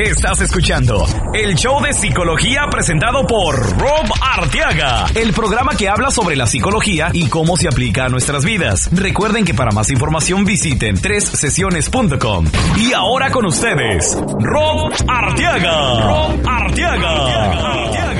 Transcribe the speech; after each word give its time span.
Estás 0.00 0.40
escuchando 0.40 1.04
el 1.34 1.56
show 1.56 1.78
de 1.82 1.92
psicología 1.92 2.62
presentado 2.70 3.26
por 3.26 3.54
Rob 3.78 4.10
Arteaga, 4.22 5.04
el 5.14 5.34
programa 5.34 5.76
que 5.76 5.90
habla 5.90 6.10
sobre 6.10 6.36
la 6.36 6.46
psicología 6.46 7.10
y 7.12 7.28
cómo 7.28 7.58
se 7.58 7.68
aplica 7.68 8.06
a 8.06 8.08
nuestras 8.08 8.42
vidas. 8.42 8.88
Recuerden 8.92 9.44
que 9.44 9.52
para 9.52 9.72
más 9.72 9.90
información 9.90 10.46
visiten 10.46 10.96
sesiones.com. 10.96 12.46
Y 12.78 12.94
ahora 12.94 13.30
con 13.30 13.44
ustedes, 13.44 14.16
Rob 14.38 14.90
Arteaga. 15.06 16.00
Rob 16.00 16.48
Arteaga. 16.48 17.84
Arteaga. 17.84 18.19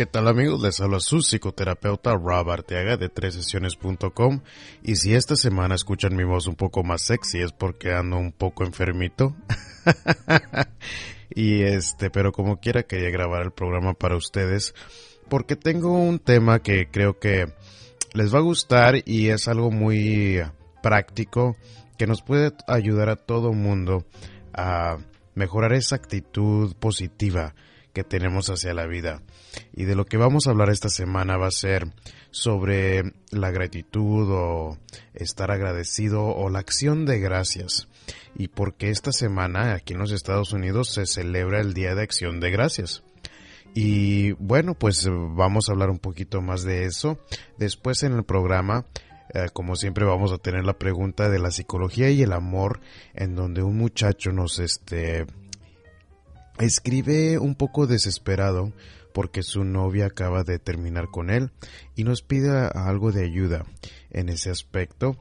¿Qué 0.00 0.06
tal 0.06 0.28
amigos? 0.28 0.62
Les 0.62 0.80
habla 0.80 0.98
su 0.98 1.18
psicoterapeuta 1.18 2.14
Rob 2.14 2.50
Arteaga 2.50 2.96
de 2.96 3.12
3sesiones.com 3.12 4.40
y 4.82 4.96
si 4.96 5.14
esta 5.14 5.36
semana 5.36 5.74
escuchan 5.74 6.16
mi 6.16 6.24
voz 6.24 6.46
un 6.46 6.54
poco 6.54 6.82
más 6.82 7.02
sexy 7.02 7.42
es 7.42 7.52
porque 7.52 7.92
ando 7.92 8.16
un 8.16 8.32
poco 8.32 8.64
enfermito. 8.64 9.36
y 11.34 11.64
este, 11.64 12.08
pero 12.08 12.32
como 12.32 12.60
quiera 12.60 12.84
quería 12.84 13.10
grabar 13.10 13.42
el 13.42 13.50
programa 13.50 13.92
para 13.92 14.16
ustedes 14.16 14.74
porque 15.28 15.54
tengo 15.54 15.92
un 15.92 16.18
tema 16.18 16.60
que 16.60 16.88
creo 16.90 17.18
que 17.18 17.52
les 18.14 18.34
va 18.34 18.38
a 18.38 18.40
gustar 18.40 19.02
y 19.04 19.28
es 19.28 19.48
algo 19.48 19.70
muy 19.70 20.40
práctico 20.82 21.58
que 21.98 22.06
nos 22.06 22.22
puede 22.22 22.52
ayudar 22.66 23.10
a 23.10 23.16
todo 23.16 23.52
mundo 23.52 24.06
a 24.54 24.96
mejorar 25.34 25.74
esa 25.74 25.96
actitud 25.96 26.74
positiva 26.76 27.54
que 27.92 28.04
tenemos 28.04 28.48
hacia 28.50 28.74
la 28.74 28.86
vida. 28.86 29.22
Y 29.72 29.84
de 29.84 29.94
lo 29.94 30.04
que 30.04 30.16
vamos 30.16 30.46
a 30.46 30.50
hablar 30.50 30.70
esta 30.70 30.88
semana 30.88 31.36
va 31.36 31.48
a 31.48 31.52
ser 31.52 31.92
sobre 32.30 33.12
la 33.30 33.50
gratitud 33.50 34.28
o 34.30 34.78
estar 35.14 35.50
agradecido 35.50 36.24
o 36.24 36.48
la 36.50 36.60
acción 36.60 37.06
de 37.06 37.20
gracias. 37.20 37.88
Y 38.34 38.48
porque 38.48 38.90
esta 38.90 39.12
semana 39.12 39.74
aquí 39.74 39.94
en 39.94 40.00
los 40.00 40.12
Estados 40.12 40.52
Unidos 40.52 40.88
se 40.90 41.06
celebra 41.06 41.60
el 41.60 41.74
Día 41.74 41.94
de 41.94 42.02
Acción 42.02 42.40
de 42.40 42.50
Gracias. 42.50 43.02
Y 43.74 44.32
bueno, 44.32 44.74
pues 44.74 45.08
vamos 45.08 45.68
a 45.68 45.72
hablar 45.72 45.90
un 45.90 45.98
poquito 45.98 46.40
más 46.40 46.64
de 46.64 46.84
eso. 46.84 47.18
Después 47.56 48.02
en 48.02 48.14
el 48.14 48.24
programa, 48.24 48.86
eh, 49.32 49.48
como 49.52 49.76
siempre, 49.76 50.04
vamos 50.04 50.32
a 50.32 50.38
tener 50.38 50.64
la 50.64 50.78
pregunta 50.78 51.28
de 51.28 51.38
la 51.38 51.50
psicología 51.50 52.10
y 52.10 52.22
el 52.22 52.32
amor, 52.32 52.80
en 53.14 53.36
donde 53.36 53.62
un 53.62 53.76
muchacho 53.76 54.32
nos 54.32 54.58
este 54.58 55.26
escribe 56.60 57.38
un 57.38 57.54
poco 57.54 57.86
desesperado 57.86 58.72
porque 59.12 59.42
su 59.42 59.64
novia 59.64 60.06
acaba 60.06 60.44
de 60.44 60.58
terminar 60.58 61.08
con 61.10 61.30
él 61.30 61.50
y 61.96 62.04
nos 62.04 62.22
pide 62.22 62.50
algo 62.74 63.12
de 63.12 63.24
ayuda 63.24 63.64
en 64.10 64.28
ese 64.28 64.50
aspecto. 64.50 65.16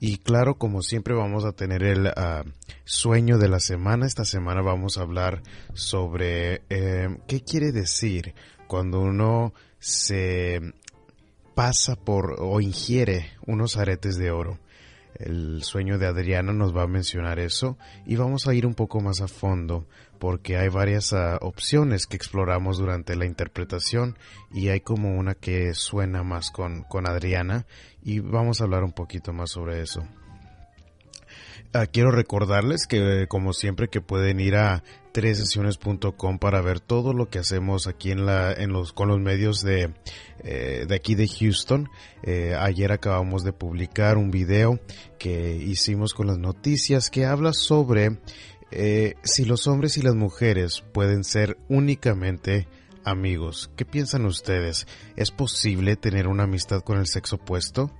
Y 0.00 0.18
claro, 0.18 0.56
como 0.56 0.82
siempre 0.82 1.14
vamos 1.14 1.44
a 1.44 1.52
tener 1.52 1.82
el 1.82 2.08
ah, 2.08 2.44
sueño 2.84 3.38
de 3.38 3.48
la 3.48 3.60
semana. 3.60 4.06
Esta 4.06 4.24
semana 4.24 4.60
vamos 4.62 4.98
a 4.98 5.02
hablar 5.02 5.42
sobre 5.72 6.62
eh, 6.68 7.08
qué 7.26 7.42
quiere 7.42 7.72
decir 7.72 8.34
cuando 8.66 9.00
uno 9.00 9.54
se 9.78 10.60
pasa 11.54 11.96
por 11.96 12.36
o 12.38 12.60
ingiere 12.60 13.30
unos 13.46 13.76
aretes 13.76 14.16
de 14.16 14.30
oro. 14.30 14.58
El 15.14 15.62
sueño 15.62 15.98
de 15.98 16.06
Adriana 16.06 16.52
nos 16.52 16.76
va 16.76 16.82
a 16.82 16.88
mencionar 16.88 17.38
eso 17.38 17.78
y 18.04 18.16
vamos 18.16 18.48
a 18.48 18.54
ir 18.54 18.66
un 18.66 18.74
poco 18.74 19.00
más 19.00 19.20
a 19.20 19.28
fondo 19.28 19.86
porque 20.24 20.56
hay 20.56 20.70
varias 20.70 21.12
ah, 21.12 21.36
opciones 21.42 22.06
que 22.06 22.16
exploramos 22.16 22.78
durante 22.78 23.14
la 23.14 23.26
interpretación 23.26 24.16
y 24.50 24.68
hay 24.68 24.80
como 24.80 25.18
una 25.18 25.34
que 25.34 25.74
suena 25.74 26.22
más 26.22 26.50
con, 26.50 26.84
con 26.84 27.06
Adriana 27.06 27.66
y 28.02 28.20
vamos 28.20 28.58
a 28.58 28.64
hablar 28.64 28.84
un 28.84 28.92
poquito 28.92 29.34
más 29.34 29.50
sobre 29.50 29.82
eso. 29.82 30.02
Ah, 31.74 31.86
quiero 31.86 32.10
recordarles 32.10 32.86
que 32.86 33.26
como 33.28 33.52
siempre 33.52 33.88
que 33.88 34.00
pueden 34.00 34.38
ir 34.38 34.54
a 34.54 34.84
tresesiones.com 35.12 36.38
para 36.38 36.60
ver 36.60 36.78
todo 36.78 37.12
lo 37.12 37.28
que 37.28 37.40
hacemos 37.40 37.88
aquí 37.88 38.12
en 38.12 38.26
la 38.26 38.52
en 38.52 38.72
los 38.72 38.92
con 38.92 39.08
los 39.08 39.18
medios 39.18 39.60
de 39.60 39.92
eh, 40.44 40.86
de 40.88 40.94
aquí 40.94 41.16
de 41.16 41.26
Houston 41.26 41.88
eh, 42.22 42.54
ayer 42.58 42.92
acabamos 42.92 43.42
de 43.42 43.52
publicar 43.52 44.18
un 44.18 44.30
video 44.30 44.78
que 45.18 45.56
hicimos 45.56 46.14
con 46.14 46.28
las 46.28 46.38
noticias 46.38 47.10
que 47.10 47.26
habla 47.26 47.52
sobre 47.52 48.18
eh, 48.70 49.14
si 49.22 49.44
los 49.44 49.66
hombres 49.66 49.96
y 49.98 50.02
las 50.02 50.14
mujeres 50.14 50.84
pueden 50.92 51.24
ser 51.24 51.58
únicamente 51.68 52.68
amigos, 53.04 53.70
¿qué 53.76 53.84
piensan 53.84 54.24
ustedes? 54.24 54.86
¿Es 55.16 55.30
posible 55.30 55.96
tener 55.96 56.26
una 56.26 56.44
amistad 56.44 56.80
con 56.80 56.98
el 56.98 57.06
sexo 57.06 57.36
opuesto? 57.36 57.90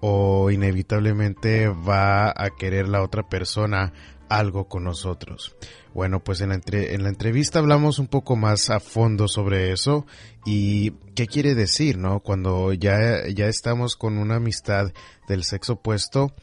¿O 0.00 0.50
inevitablemente 0.50 1.68
va 1.68 2.28
a 2.30 2.50
querer 2.58 2.88
la 2.88 3.02
otra 3.02 3.28
persona 3.28 3.92
algo 4.28 4.68
con 4.68 4.84
nosotros? 4.84 5.56
Bueno, 5.94 6.24
pues 6.24 6.40
en 6.40 6.48
la, 6.48 6.60
en 6.66 7.02
la 7.04 7.08
entrevista 7.08 7.60
hablamos 7.60 8.00
un 8.00 8.08
poco 8.08 8.34
más 8.34 8.68
a 8.68 8.80
fondo 8.80 9.28
sobre 9.28 9.70
eso 9.70 10.06
y 10.44 10.90
qué 11.14 11.28
quiere 11.28 11.54
decir, 11.54 11.98
¿no? 11.98 12.20
Cuando 12.20 12.72
ya, 12.72 13.28
ya 13.28 13.46
estamos 13.46 13.96
con 13.96 14.18
una 14.18 14.36
amistad 14.36 14.92
del 15.28 15.44
sexo 15.44 15.74
opuesto, 15.74 16.34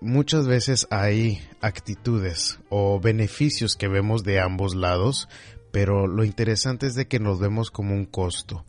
muchas 0.00 0.46
veces 0.46 0.86
hay 0.90 1.40
actitudes 1.60 2.58
o 2.68 3.00
beneficios 3.00 3.76
que 3.76 3.88
vemos 3.88 4.24
de 4.24 4.40
ambos 4.40 4.74
lados, 4.74 5.28
pero 5.70 6.06
lo 6.06 6.24
interesante 6.24 6.86
es 6.86 6.94
de 6.94 7.06
que 7.06 7.18
nos 7.18 7.38
vemos 7.38 7.70
como 7.70 7.94
un 7.94 8.06
costo. 8.06 8.64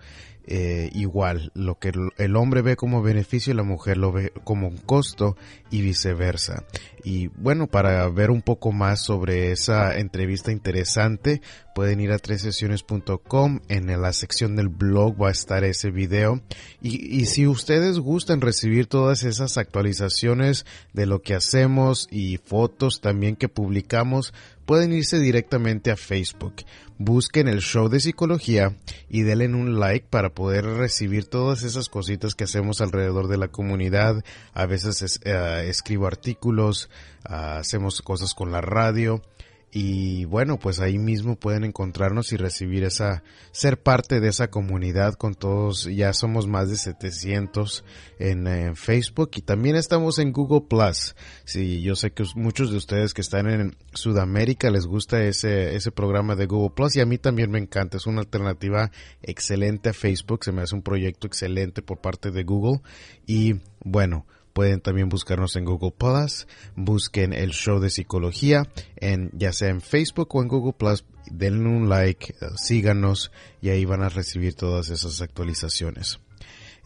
Eh, 0.50 0.90
igual, 0.94 1.52
lo 1.56 1.78
que 1.78 1.92
el 2.18 2.36
hombre 2.38 2.62
ve 2.62 2.78
como 2.78 3.02
beneficio, 3.02 3.54
la 3.54 3.64
mujer 3.64 3.98
lo 3.98 4.14
ve 4.14 4.32
como 4.46 4.70
un 4.70 4.78
costo 4.78 5.36
y 5.70 5.82
viceversa. 5.82 6.64
Y 7.04 7.28
bueno, 7.28 7.68
para 7.68 8.08
ver 8.10 8.32
un 8.32 8.42
poco 8.42 8.72
más 8.72 9.02
sobre 9.04 9.52
esa 9.52 9.98
entrevista 9.98 10.54
interesante, 10.54 11.42
pueden 11.76 12.00
ir 12.00 12.14
a 12.14 12.18
tresesiones.com. 12.18 13.60
En 13.68 14.02
la 14.02 14.14
sección 14.14 14.56
del 14.56 14.70
blog 14.70 15.22
va 15.22 15.28
a 15.28 15.32
estar 15.32 15.66
ese 15.66 15.92
video. 15.92 16.42
Y, 16.82 17.18
y 17.18 17.26
si 17.26 17.46
ustedes 17.46 18.00
gustan 18.00 18.40
recibir 18.40 18.88
todas 18.88 19.24
esas 19.24 19.58
actualizaciones 19.58 20.66
de 20.94 21.06
lo 21.06 21.22
que 21.22 21.36
hacemos 21.36 22.08
y 22.10 22.38
fotos 22.38 23.02
también 23.02 23.36
que 23.36 23.50
publicamos, 23.50 24.34
pueden 24.68 24.92
irse 24.92 25.18
directamente 25.20 25.92
a 25.92 25.96
Facebook. 25.96 26.56
Busquen 27.00 27.48
el 27.48 27.62
show 27.62 27.88
de 27.88 28.02
psicología 28.02 28.76
y 29.10 29.22
denle 29.22 29.48
un 29.48 29.80
like 29.80 30.08
para 30.10 30.30
poder 30.30 30.66
recibir 30.66 31.26
todas 31.26 31.64
esas 31.64 31.88
cositas 31.88 32.36
que 32.36 32.44
hacemos 32.44 32.82
alrededor 32.82 33.30
de 33.30 33.38
la 33.38 33.48
comunidad. 33.48 34.24
A 34.54 34.66
veces 34.66 35.22
eh, 35.24 35.66
escribo 35.70 36.06
artículos, 36.06 36.90
ah, 37.24 37.60
hacemos 37.60 38.02
cosas 38.02 38.34
con 38.34 38.52
la 38.52 38.60
radio 38.60 39.22
y 39.70 40.24
bueno, 40.26 40.58
pues 40.58 40.80
ahí 40.80 40.98
mismo 40.98 41.36
pueden 41.36 41.66
encontrarnos 41.66 42.32
y 42.32 42.38
recibir 42.38 42.86
esa, 42.86 43.24
ser 43.52 43.78
parte 43.78 44.22
de 44.22 44.30
esa 44.30 44.50
comunidad 44.50 45.16
con 45.16 45.36
todos, 45.36 45.84
ya 45.86 46.14
somos 46.14 46.48
más 46.48 46.70
de 46.70 46.78
700 46.78 47.84
en, 48.18 48.76
Facebook 48.76 49.32
y 49.36 49.42
también 49.42 49.76
estamos 49.76 50.20
en 50.20 50.32
Google 50.32 50.68
Plus. 50.70 51.16
Sí, 51.44 51.82
yo 51.82 51.96
sé 51.96 52.12
que 52.12 52.24
muchos 52.36 52.72
de 52.72 52.78
ustedes 52.78 53.14
que 53.14 53.22
están 53.22 53.50
en 53.50 53.76
Sudamérica 53.94 54.72
les 54.72 54.86
gusta 54.86 55.22
ese, 55.24 55.76
ese 55.76 55.92
programa 55.92 56.36
de 56.36 56.46
Google 56.46 56.74
Plus 56.74 56.96
y 56.96 57.02
a 57.02 57.06
mí 57.06 57.18
también 57.18 57.52
me 57.52 57.60
encanta, 57.60 57.98
es 57.98 58.08
una 58.08 58.22
alternativa 58.22 58.92
excelente 59.22 59.90
a 59.90 59.94
Facebook, 59.94 60.46
se 60.46 60.54
me 60.54 60.62
hace 60.62 60.76
un 60.76 60.82
proyecto 60.82 61.28
excelente 61.28 61.82
por 61.82 62.00
parte 62.00 62.32
de 62.32 62.44
Google 62.44 62.82
y 63.26 63.56
bueno, 63.84 64.26
Pueden 64.58 64.82
también 64.82 65.08
buscarnos 65.08 65.56
en 65.56 65.66
Google 65.66 65.94
Plus, 65.96 66.48
busquen 66.76 67.32
el 67.32 67.52
show 67.52 67.80
de 67.80 67.92
psicología, 67.92 68.64
en, 68.96 69.30
ya 69.34 69.54
sea 69.54 69.70
en 69.70 69.82
Facebook 69.82 70.36
o 70.36 70.42
en 70.42 70.48
Google 70.48 70.74
Plus, 70.74 71.06
denle 71.30 71.70
un 71.70 71.90
like, 71.90 72.34
eh, 72.34 72.48
síganos 72.56 73.32
y 73.62 73.70
ahí 73.70 73.86
van 73.86 74.02
a 74.02 74.10
recibir 74.10 74.56
todas 74.56 74.90
esas 74.90 75.22
actualizaciones. 75.22 76.20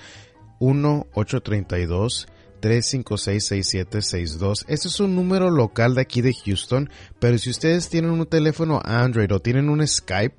1-832 0.61 2.27
3566762. 2.63 4.63
Este 4.67 4.87
es 4.87 4.99
un 5.01 5.15
número 5.15 5.51
local 5.51 5.93
de 5.95 6.01
aquí 6.01 6.21
de 6.21 6.33
Houston, 6.33 6.89
pero 7.19 7.37
si 7.37 7.49
ustedes 7.49 7.89
tienen 7.89 8.11
un 8.11 8.25
teléfono 8.25 8.81
Android 8.85 9.33
o 9.33 9.41
tienen 9.41 9.67
un 9.69 9.85
Skype, 9.85 10.37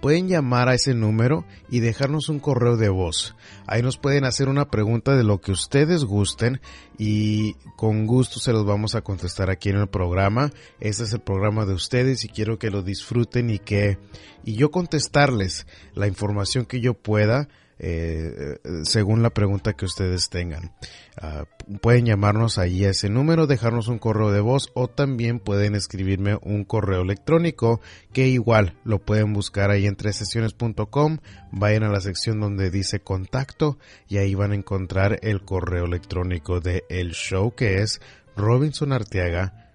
pueden 0.00 0.28
llamar 0.28 0.68
a 0.68 0.74
ese 0.74 0.92
número 0.94 1.46
y 1.70 1.80
dejarnos 1.80 2.28
un 2.28 2.38
correo 2.38 2.76
de 2.76 2.90
voz. 2.90 3.34
Ahí 3.66 3.80
nos 3.82 3.96
pueden 3.96 4.24
hacer 4.24 4.50
una 4.50 4.70
pregunta 4.70 5.16
de 5.16 5.24
lo 5.24 5.40
que 5.40 5.52
ustedes 5.52 6.04
gusten 6.04 6.60
y 6.98 7.54
con 7.76 8.06
gusto 8.06 8.38
se 8.38 8.52
los 8.52 8.66
vamos 8.66 8.94
a 8.94 9.00
contestar 9.00 9.48
aquí 9.50 9.70
en 9.70 9.76
el 9.76 9.88
programa. 9.88 10.50
Este 10.80 11.04
es 11.04 11.14
el 11.14 11.20
programa 11.20 11.64
de 11.64 11.72
ustedes 11.74 12.24
y 12.24 12.28
quiero 12.28 12.58
que 12.58 12.70
lo 12.70 12.82
disfruten 12.82 13.48
y 13.50 13.58
que 13.58 13.98
y 14.44 14.54
yo 14.54 14.70
contestarles 14.70 15.66
la 15.94 16.06
información 16.06 16.66
que 16.66 16.80
yo 16.80 16.94
pueda 16.94 17.48
eh, 17.82 18.58
según 18.84 19.22
la 19.22 19.30
pregunta 19.30 19.72
que 19.72 19.86
ustedes 19.86 20.28
tengan. 20.28 20.72
Ah, 21.20 21.44
pueden 21.80 22.04
llamarnos 22.04 22.58
ahí 22.58 22.84
a 22.84 22.90
ese 22.90 23.08
número, 23.08 23.46
dejarnos 23.46 23.88
un 23.88 23.98
correo 23.98 24.30
de 24.32 24.40
voz 24.40 24.70
o 24.74 24.88
también 24.88 25.40
pueden 25.40 25.74
escribirme 25.74 26.38
un 26.42 26.64
correo 26.64 27.00
electrónico 27.00 27.80
que 28.12 28.28
igual 28.28 28.78
lo 28.84 28.98
pueden 28.98 29.32
buscar 29.32 29.70
ahí 29.70 29.86
en 29.86 29.96
tresesiones.com, 29.96 31.18
vayan 31.52 31.84
a 31.84 31.88
la 31.88 32.00
sección 32.00 32.38
donde 32.38 32.70
dice 32.70 33.00
contacto 33.00 33.78
y 34.08 34.18
ahí 34.18 34.34
van 34.34 34.52
a 34.52 34.56
encontrar 34.56 35.18
el 35.22 35.42
correo 35.42 35.86
electrónico 35.86 36.60
de 36.60 36.84
el 36.90 37.12
show 37.12 37.54
que 37.54 37.78
es 37.78 38.00
robinsonarteaga 38.36 39.72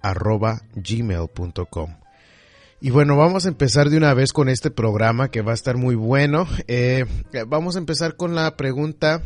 arroba 0.00 0.62
gmail.com. 0.74 2.05
Y 2.78 2.90
bueno, 2.90 3.16
vamos 3.16 3.46
a 3.46 3.48
empezar 3.48 3.88
de 3.88 3.96
una 3.96 4.12
vez 4.12 4.34
con 4.34 4.50
este 4.50 4.70
programa 4.70 5.30
que 5.30 5.40
va 5.40 5.52
a 5.52 5.54
estar 5.54 5.78
muy 5.78 5.94
bueno. 5.94 6.46
Eh, 6.68 7.06
vamos 7.46 7.76
a 7.76 7.78
empezar 7.78 8.16
con 8.16 8.34
la 8.34 8.54
pregunta 8.56 9.22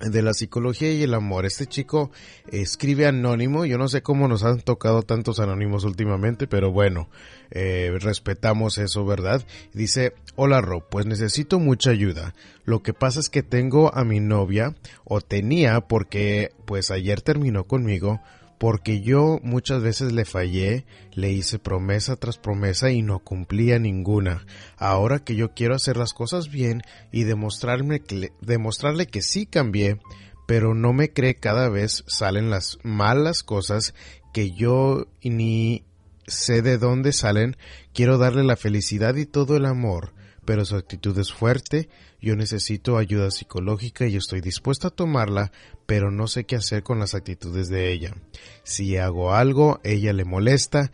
de 0.00 0.22
la 0.22 0.32
psicología 0.32 0.90
y 0.90 1.02
el 1.02 1.12
amor. 1.12 1.44
Este 1.44 1.66
chico 1.66 2.10
escribe 2.50 3.06
anónimo. 3.06 3.66
Yo 3.66 3.76
no 3.76 3.88
sé 3.88 4.00
cómo 4.00 4.26
nos 4.26 4.42
han 4.42 4.60
tocado 4.60 5.02
tantos 5.02 5.38
anónimos 5.38 5.84
últimamente, 5.84 6.46
pero 6.46 6.72
bueno, 6.72 7.10
eh, 7.50 7.94
respetamos 8.00 8.78
eso, 8.78 9.04
¿verdad? 9.04 9.44
Dice, 9.74 10.14
hola 10.34 10.62
Rob, 10.62 10.82
pues 10.90 11.04
necesito 11.04 11.58
mucha 11.58 11.90
ayuda. 11.90 12.34
Lo 12.64 12.82
que 12.82 12.94
pasa 12.94 13.20
es 13.20 13.28
que 13.28 13.42
tengo 13.42 13.94
a 13.94 14.02
mi 14.02 14.20
novia, 14.20 14.74
o 15.04 15.20
tenía, 15.20 15.82
porque 15.82 16.52
pues 16.64 16.90
ayer 16.90 17.20
terminó 17.20 17.64
conmigo, 17.64 18.20
porque 18.58 19.00
yo 19.00 19.38
muchas 19.42 19.82
veces 19.82 20.12
le 20.12 20.24
fallé, 20.24 20.86
le 21.12 21.30
hice 21.32 21.58
promesa 21.58 22.16
tras 22.16 22.38
promesa 22.38 22.90
y 22.90 23.02
no 23.02 23.18
cumplía 23.18 23.78
ninguna. 23.78 24.46
Ahora 24.76 25.18
que 25.18 25.36
yo 25.36 25.52
quiero 25.52 25.74
hacer 25.74 25.96
las 25.96 26.12
cosas 26.12 26.50
bien 26.50 26.82
y 27.12 27.24
demostrarme 27.24 28.00
que, 28.00 28.32
demostrarle 28.40 29.06
que 29.06 29.22
sí 29.22 29.46
cambié, 29.46 30.00
pero 30.46 30.74
no 30.74 30.92
me 30.92 31.12
cree 31.12 31.34
cada 31.34 31.68
vez 31.68 32.04
salen 32.06 32.50
las 32.50 32.78
malas 32.82 33.42
cosas 33.42 33.94
que 34.32 34.52
yo 34.52 35.06
ni 35.22 35.84
sé 36.26 36.62
de 36.62 36.78
dónde 36.78 37.12
salen, 37.12 37.56
quiero 37.94 38.18
darle 38.18 38.44
la 38.44 38.56
felicidad 38.56 39.14
y 39.16 39.26
todo 39.26 39.56
el 39.56 39.66
amor, 39.66 40.12
pero 40.46 40.64
su 40.64 40.76
actitud 40.76 41.18
es 41.18 41.32
fuerte, 41.32 41.90
yo 42.20 42.36
necesito 42.36 42.96
ayuda 42.96 43.30
psicológica 43.30 44.06
y 44.06 44.16
estoy 44.16 44.40
dispuesto 44.40 44.88
a 44.88 44.90
tomarla, 44.90 45.52
pero 45.84 46.10
no 46.10 46.28
sé 46.28 46.44
qué 46.44 46.56
hacer 46.56 46.82
con 46.82 46.98
las 46.98 47.14
actitudes 47.14 47.68
de 47.68 47.92
ella. 47.92 48.14
Si 48.62 48.96
hago 48.96 49.34
algo, 49.34 49.80
ella 49.84 50.12
le 50.12 50.24
molesta 50.24 50.92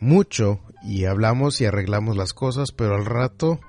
mucho 0.00 0.60
y 0.82 1.04
hablamos 1.04 1.60
y 1.60 1.66
arreglamos 1.66 2.16
las 2.16 2.32
cosas, 2.32 2.72
pero 2.72 2.96
al 2.96 3.04
rato 3.04 3.60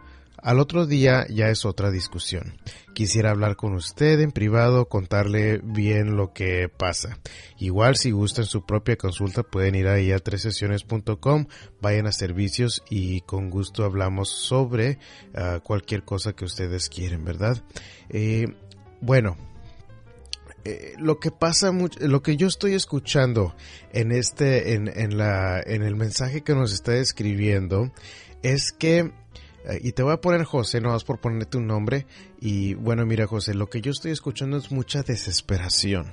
al 0.44 0.60
otro 0.60 0.86
día 0.86 1.26
ya 1.30 1.50
es 1.50 1.66
otra 1.66 1.90
discusión. 1.90 2.60
Quisiera 2.94 3.32
hablar 3.32 3.56
con 3.56 3.74
usted 3.74 4.20
en 4.20 4.32
privado, 4.32 4.90
contarle 4.90 5.60
bien 5.64 6.16
lo 6.16 6.34
que 6.34 6.70
pasa. 6.70 7.18
Igual 7.58 7.96
si 7.96 8.12
gustan 8.12 8.46
su 8.46 8.66
propia 8.66 8.98
consulta 8.98 9.42
pueden 9.42 9.76
ir 9.76 9.88
ahí 9.88 10.12
a 10.12 10.20
tresesiones.com, 10.20 11.48
vayan 11.82 12.08
a 12.08 12.12
servicios 12.12 12.84
y 12.90 13.22
con 13.22 13.50
gusto 13.50 13.86
hablamos 13.86 14.30
sobre 14.30 15.00
ah, 15.34 15.60
cualquier 15.64 16.04
cosa 16.04 16.34
que 16.34 16.46
ustedes 16.46 16.90
quieren, 16.90 17.24
¿verdad? 17.24 17.64
Eh, 18.10 18.46
bueno, 19.02 19.38
eh, 20.66 20.94
lo 20.98 21.20
que 21.20 21.30
pasa 21.30 21.74
lo 22.00 22.22
que 22.22 22.38
yo 22.38 22.48
estoy 22.48 22.74
escuchando 22.74 23.54
en 23.92 24.14
este, 24.14 24.76
en, 24.76 24.88
el 24.88 25.96
mensaje 25.96 26.42
que 26.42 26.54
nos 26.54 26.74
está 26.74 26.96
escribiendo 26.96 27.92
es 28.44 28.72
que 28.72 29.12
y 29.82 29.94
te 29.94 30.04
voy 30.04 30.14
a 30.14 30.22
poner 30.22 30.44
José, 30.44 30.82
no 30.82 30.92
vas 30.92 31.04
por 31.04 31.20
ponerte 31.20 31.58
un 31.58 31.68
nombre. 31.68 32.06
Y 32.40 32.74
bueno, 32.76 33.06
mira 33.06 33.28
José, 33.28 33.54
lo 33.54 33.70
que 33.70 33.82
yo 33.82 33.92
estoy 33.92 34.12
escuchando 34.12 34.58
es 34.58 34.72
mucha 34.72 35.04
desesperación. 35.04 36.12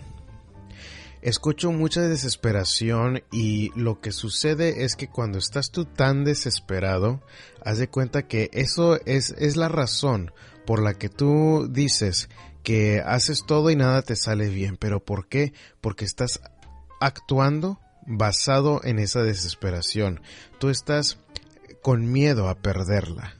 Escucho 1.22 1.70
mucha 1.70 2.00
desesperación 2.00 3.22
y 3.30 3.72
lo 3.78 4.00
que 4.00 4.10
sucede 4.10 4.84
es 4.84 4.96
que 4.96 5.08
cuando 5.08 5.38
estás 5.38 5.70
tú 5.70 5.84
tan 5.84 6.24
desesperado, 6.24 7.20
haz 7.62 7.76
de 7.78 7.88
cuenta 7.88 8.26
que 8.26 8.48
eso 8.54 8.98
es, 9.04 9.34
es 9.36 9.56
la 9.56 9.68
razón 9.68 10.32
por 10.64 10.82
la 10.82 10.94
que 10.94 11.10
tú 11.10 11.68
dices 11.70 12.30
que 12.62 13.02
haces 13.04 13.44
todo 13.46 13.70
y 13.70 13.76
nada 13.76 14.00
te 14.00 14.16
sale 14.16 14.48
bien. 14.48 14.76
¿Pero 14.78 15.04
por 15.04 15.28
qué? 15.28 15.52
Porque 15.82 16.06
estás 16.06 16.40
actuando 17.00 17.80
basado 18.06 18.80
en 18.82 18.98
esa 18.98 19.22
desesperación. 19.22 20.22
Tú 20.58 20.70
estás 20.70 21.18
con 21.82 22.10
miedo 22.10 22.48
a 22.48 22.56
perderla. 22.56 23.39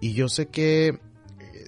Y 0.00 0.14
yo 0.14 0.28
sé 0.28 0.46
que 0.46 0.88
eh, 0.88 0.98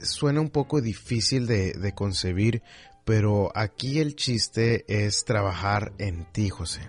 suena 0.02 0.40
un 0.40 0.50
poco 0.50 0.80
difícil 0.80 1.46
de, 1.46 1.72
de 1.72 1.92
concebir, 1.92 2.62
pero 3.04 3.50
aquí 3.54 3.98
el 3.98 4.16
chiste 4.16 4.84
es 4.88 5.24
trabajar 5.24 5.92
en 5.98 6.24
ti, 6.32 6.48
José. 6.48 6.82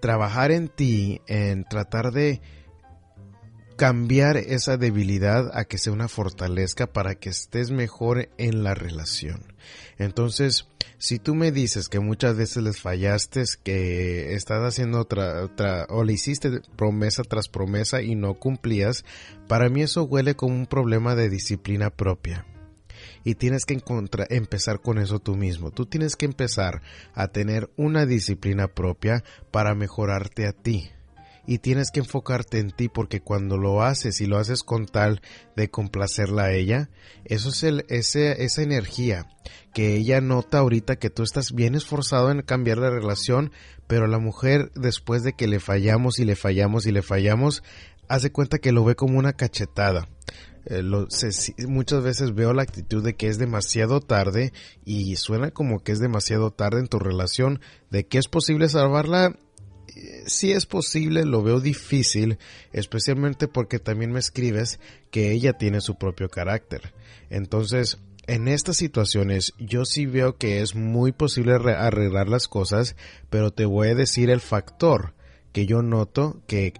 Trabajar 0.00 0.50
en 0.50 0.68
ti, 0.68 1.20
en 1.26 1.64
tratar 1.64 2.12
de 2.12 2.40
cambiar 3.76 4.36
esa 4.36 4.76
debilidad 4.76 5.50
a 5.56 5.64
que 5.64 5.78
sea 5.78 5.92
una 5.92 6.08
fortaleza 6.08 6.86
para 6.86 7.14
que 7.16 7.30
estés 7.30 7.70
mejor 7.70 8.28
en 8.38 8.62
la 8.62 8.74
relación. 8.74 9.52
Entonces, 9.98 10.68
si 10.98 11.18
tú 11.18 11.34
me 11.34 11.52
dices 11.52 11.88
que 11.88 12.00
muchas 12.00 12.36
veces 12.36 12.62
les 12.62 12.80
fallaste, 12.80 13.44
que 13.62 14.34
estás 14.34 14.62
haciendo 14.62 15.00
otra, 15.00 15.42
otra, 15.44 15.86
o 15.88 16.04
le 16.04 16.12
hiciste 16.12 16.60
promesa 16.76 17.22
tras 17.24 17.48
promesa 17.48 18.02
y 18.02 18.14
no 18.14 18.34
cumplías, 18.34 19.04
para 19.48 19.68
mí 19.68 19.82
eso 19.82 20.04
huele 20.04 20.34
como 20.34 20.54
un 20.54 20.66
problema 20.66 21.14
de 21.14 21.28
disciplina 21.28 21.90
propia. 21.90 22.46
Y 23.24 23.34
tienes 23.34 23.64
que 23.64 23.82
empezar 24.30 24.80
con 24.80 24.98
eso 24.98 25.18
tú 25.18 25.34
mismo. 25.34 25.70
Tú 25.70 25.86
tienes 25.86 26.14
que 26.16 26.26
empezar 26.26 26.82
a 27.14 27.28
tener 27.28 27.70
una 27.76 28.06
disciplina 28.06 28.68
propia 28.68 29.24
para 29.50 29.74
mejorarte 29.74 30.46
a 30.46 30.52
ti 30.52 30.90
y 31.46 31.58
tienes 31.58 31.90
que 31.90 32.00
enfocarte 32.00 32.58
en 32.58 32.70
ti 32.70 32.88
porque 32.88 33.20
cuando 33.20 33.56
lo 33.56 33.82
haces 33.82 34.20
y 34.20 34.26
lo 34.26 34.38
haces 34.38 34.62
con 34.62 34.86
tal 34.86 35.20
de 35.56 35.70
complacerla 35.70 36.44
a 36.44 36.52
ella, 36.52 36.90
eso 37.24 37.50
es 37.50 37.62
el, 37.62 37.84
ese, 37.88 38.44
esa 38.44 38.62
energía 38.62 39.26
que 39.72 39.96
ella 39.96 40.20
nota 40.20 40.58
ahorita 40.58 40.96
que 40.96 41.10
tú 41.10 41.22
estás 41.22 41.52
bien 41.52 41.74
esforzado 41.74 42.30
en 42.30 42.42
cambiar 42.42 42.78
la 42.78 42.90
relación, 42.90 43.52
pero 43.86 44.06
la 44.06 44.18
mujer 44.18 44.70
después 44.74 45.22
de 45.22 45.32
que 45.32 45.48
le 45.48 45.60
fallamos 45.60 46.18
y 46.18 46.24
le 46.24 46.36
fallamos 46.36 46.86
y 46.86 46.92
le 46.92 47.02
fallamos, 47.02 47.62
hace 48.08 48.30
cuenta 48.30 48.58
que 48.58 48.72
lo 48.72 48.84
ve 48.84 48.94
como 48.94 49.18
una 49.18 49.32
cachetada. 49.32 50.08
Eh, 50.66 50.82
muchas 51.68 52.02
veces 52.02 52.34
veo 52.34 52.54
la 52.54 52.62
actitud 52.62 53.04
de 53.04 53.16
que 53.16 53.28
es 53.28 53.36
demasiado 53.36 54.00
tarde 54.00 54.52
y 54.84 55.16
suena 55.16 55.50
como 55.50 55.80
que 55.80 55.92
es 55.92 55.98
demasiado 55.98 56.52
tarde 56.52 56.80
en 56.80 56.86
tu 56.86 56.98
relación, 56.98 57.60
de 57.90 58.06
que 58.06 58.18
es 58.18 58.28
posible 58.28 58.68
salvarla 58.68 59.36
si 60.26 60.52
es 60.52 60.66
posible, 60.66 61.24
lo 61.24 61.42
veo 61.42 61.60
difícil, 61.60 62.38
especialmente 62.72 63.48
porque 63.48 63.78
también 63.78 64.12
me 64.12 64.18
escribes 64.18 64.80
que 65.10 65.32
ella 65.32 65.52
tiene 65.52 65.80
su 65.80 65.96
propio 65.96 66.28
carácter. 66.28 66.94
Entonces, 67.30 67.98
en 68.26 68.48
estas 68.48 68.76
situaciones 68.76 69.52
yo 69.58 69.84
sí 69.84 70.06
veo 70.06 70.36
que 70.36 70.62
es 70.62 70.74
muy 70.74 71.12
posible 71.12 71.54
arreglar 71.54 72.28
las 72.28 72.48
cosas, 72.48 72.96
pero 73.30 73.50
te 73.50 73.66
voy 73.66 73.88
a 73.88 73.94
decir 73.94 74.30
el 74.30 74.40
factor 74.40 75.14
que 75.52 75.66
yo 75.66 75.82
noto 75.82 76.42
que 76.46 76.72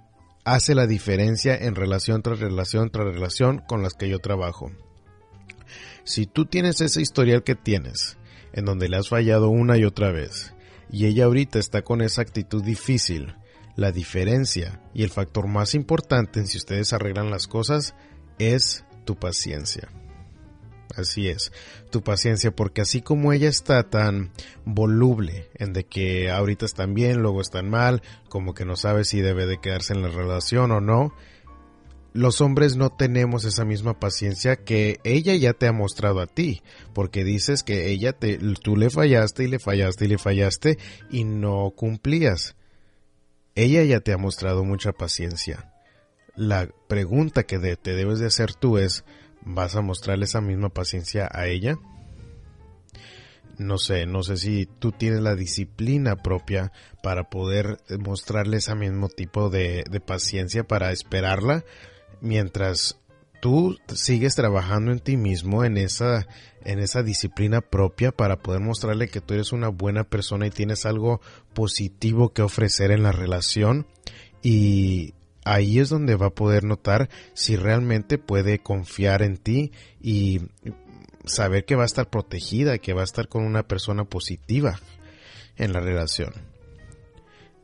hace 0.45 0.75
la 0.75 0.87
diferencia 0.87 1.57
en 1.57 1.75
relación 1.75 2.23
tras 2.23 2.41
relación 2.41 2.91
tras 2.91 3.07
relación 3.07 3.59
con 3.59 3.83
las 3.83 3.95
que 3.95 4.09
yo 4.09 4.19
trabajo. 4.19 4.73
Si 6.05 6.27
tú 6.27 6.47
tienes 6.47 6.81
ese 6.81 7.01
historial 7.01 7.45
que 7.45 7.55
tienes, 7.55 8.19
en 8.53 8.65
donde 8.65 8.89
le 8.89 8.97
has 8.97 9.09
fallado 9.09 9.49
una 9.49 9.79
y 9.79 9.85
otra 9.85 10.11
vez, 10.13 10.54
y 10.91 11.07
ella 11.07 11.25
ahorita 11.25 11.59
está 11.59 11.83
con 11.83 12.03
esa 12.03 12.23
actitud 12.23 12.63
difícil. 12.63 13.35
La 13.77 13.91
diferencia 13.91 14.81
y 14.95 15.03
el 15.03 15.11
factor 15.11 15.49
más 15.49 15.75
importante 15.75 16.39
en 16.39 16.47
si 16.47 16.59
ustedes 16.59 16.93
arreglan 16.93 17.31
las 17.31 17.49
cosas 17.49 17.95
es 18.39 18.85
tu 19.05 19.17
paciencia. 19.17 19.89
Así 20.97 21.29
es, 21.29 21.51
tu 21.91 22.03
paciencia, 22.03 22.55
porque 22.55 22.81
así 22.81 23.03
como 23.03 23.33
ella 23.33 23.49
está 23.49 23.91
tan 23.91 24.31
voluble 24.65 25.51
en 25.55 25.73
de 25.73 25.85
que 25.85 26.31
ahorita 26.31 26.67
están 26.67 26.95
bien, 26.95 27.21
luego 27.21 27.41
están 27.41 27.69
mal, 27.69 28.03
como 28.29 28.55
que 28.55 28.65
no 28.65 28.77
sabe 28.77 29.05
si 29.05 29.21
debe 29.21 29.47
de 29.47 29.59
quedarse 29.59 29.93
en 29.93 30.03
la 30.03 30.09
relación 30.09 30.71
o 30.71 30.81
no, 30.81 31.13
los 32.15 32.41
hombres 32.41 32.77
no 32.77 32.91
tenemos 32.91 33.45
esa 33.45 33.65
misma 33.65 33.99
paciencia 33.99 34.55
que 34.55 35.01
ella 35.03 35.35
ya 35.35 35.53
te 35.53 35.67
ha 35.67 35.73
mostrado 35.73 36.21
a 36.21 36.29
ti, 36.29 36.63
porque 36.95 37.25
dices 37.25 37.65
que 37.65 37.91
ella 37.91 38.13
te, 38.13 38.39
tú 38.63 38.77
le 38.77 38.89
fallaste 38.89 39.43
y 39.43 39.49
le 39.49 39.59
fallaste 39.59 40.05
y 40.05 40.09
le 40.09 40.19
fallaste 40.19 40.79
y 41.11 41.25
no 41.25 41.73
cumplías. 41.77 42.55
Ella 43.57 43.83
ya 43.83 43.99
te 43.99 44.13
ha 44.13 44.17
mostrado 44.17 44.65
mucha 44.65 44.93
paciencia. 44.93 45.73
la 46.37 46.69
pregunta 46.89 47.43
que 47.43 47.59
te 47.59 47.95
debes 47.95 48.21
de 48.21 48.27
hacer 48.27 48.55
tú 48.55 48.79
es, 48.79 49.05
¿vas 49.43 49.75
a 49.75 49.83
mostrarle 49.83 50.27
esa 50.27 50.41
misma 50.41 50.69
paciencia 50.69 51.29
a 51.33 51.49
ella? 51.49 51.79
No 53.59 53.79
sé, 53.79 54.07
no 54.07 54.23
sé 54.23 54.37
si 54.37 54.67
tú 54.67 54.93
tienes 54.93 55.21
la 55.21 55.35
disciplina 55.35 56.15
propia 56.15 56.71
para 57.03 57.29
poder 57.29 57.79
mostrarle 57.99 58.59
ese 58.59 58.75
mismo 58.77 59.09
tipo 59.09 59.51
de, 59.51 59.85
de 59.91 60.01
paciencia 60.01 60.63
para 60.63 60.93
esperarla 60.93 61.65
mientras 62.25 62.99
tú 63.41 63.77
sigues 63.95 64.35
trabajando 64.35 64.91
en 64.91 65.01
ti 65.01 65.17
mismo, 65.19 65.65
en 65.65 65.77
esa, 65.77 66.27
en 66.65 66.79
esa 66.79 67.03
disciplina 67.03 67.61
propia 67.61 68.11
para 68.11 68.39
poder 68.39 68.61
mostrarle 68.61 69.09
que 69.09 69.21
tú 69.21 69.35
eres 69.35 69.53
una 69.53 69.69
buena 69.69 70.05
persona 70.05 70.47
y 70.47 70.51
tienes 70.51 70.87
algo 70.87 71.21
positivo 71.53 72.33
que 72.33 72.43
ofrecer 72.43 72.91
en 72.91 73.03
la 73.03 73.13
relación 73.13 73.87
y 74.43 75.13
ahí 75.45 75.79
es 75.79 75.91
donde 75.91 76.17
va 76.17 76.27
a 76.29 76.35
poder 76.35 76.65
notar 76.65 77.11
si 77.35 77.57
realmente 77.57 78.17
puede 78.17 78.61
confiar 78.61 79.21
en 79.21 79.37
ti 79.37 79.73
y 80.01 80.41
saber 81.27 81.67
que 81.67 81.77
va 81.77 81.83
a 81.83 81.87
estar 81.87 82.09
protegida, 82.09 82.79
que 82.79 82.95
va 82.95 83.03
a 83.03 83.05
estar 83.05 83.29
con 83.29 83.45
una 83.45 83.63
persona 83.63 84.05
positiva 84.05 84.81
en 85.57 85.75
la 85.75 85.81
relación. 85.81 86.33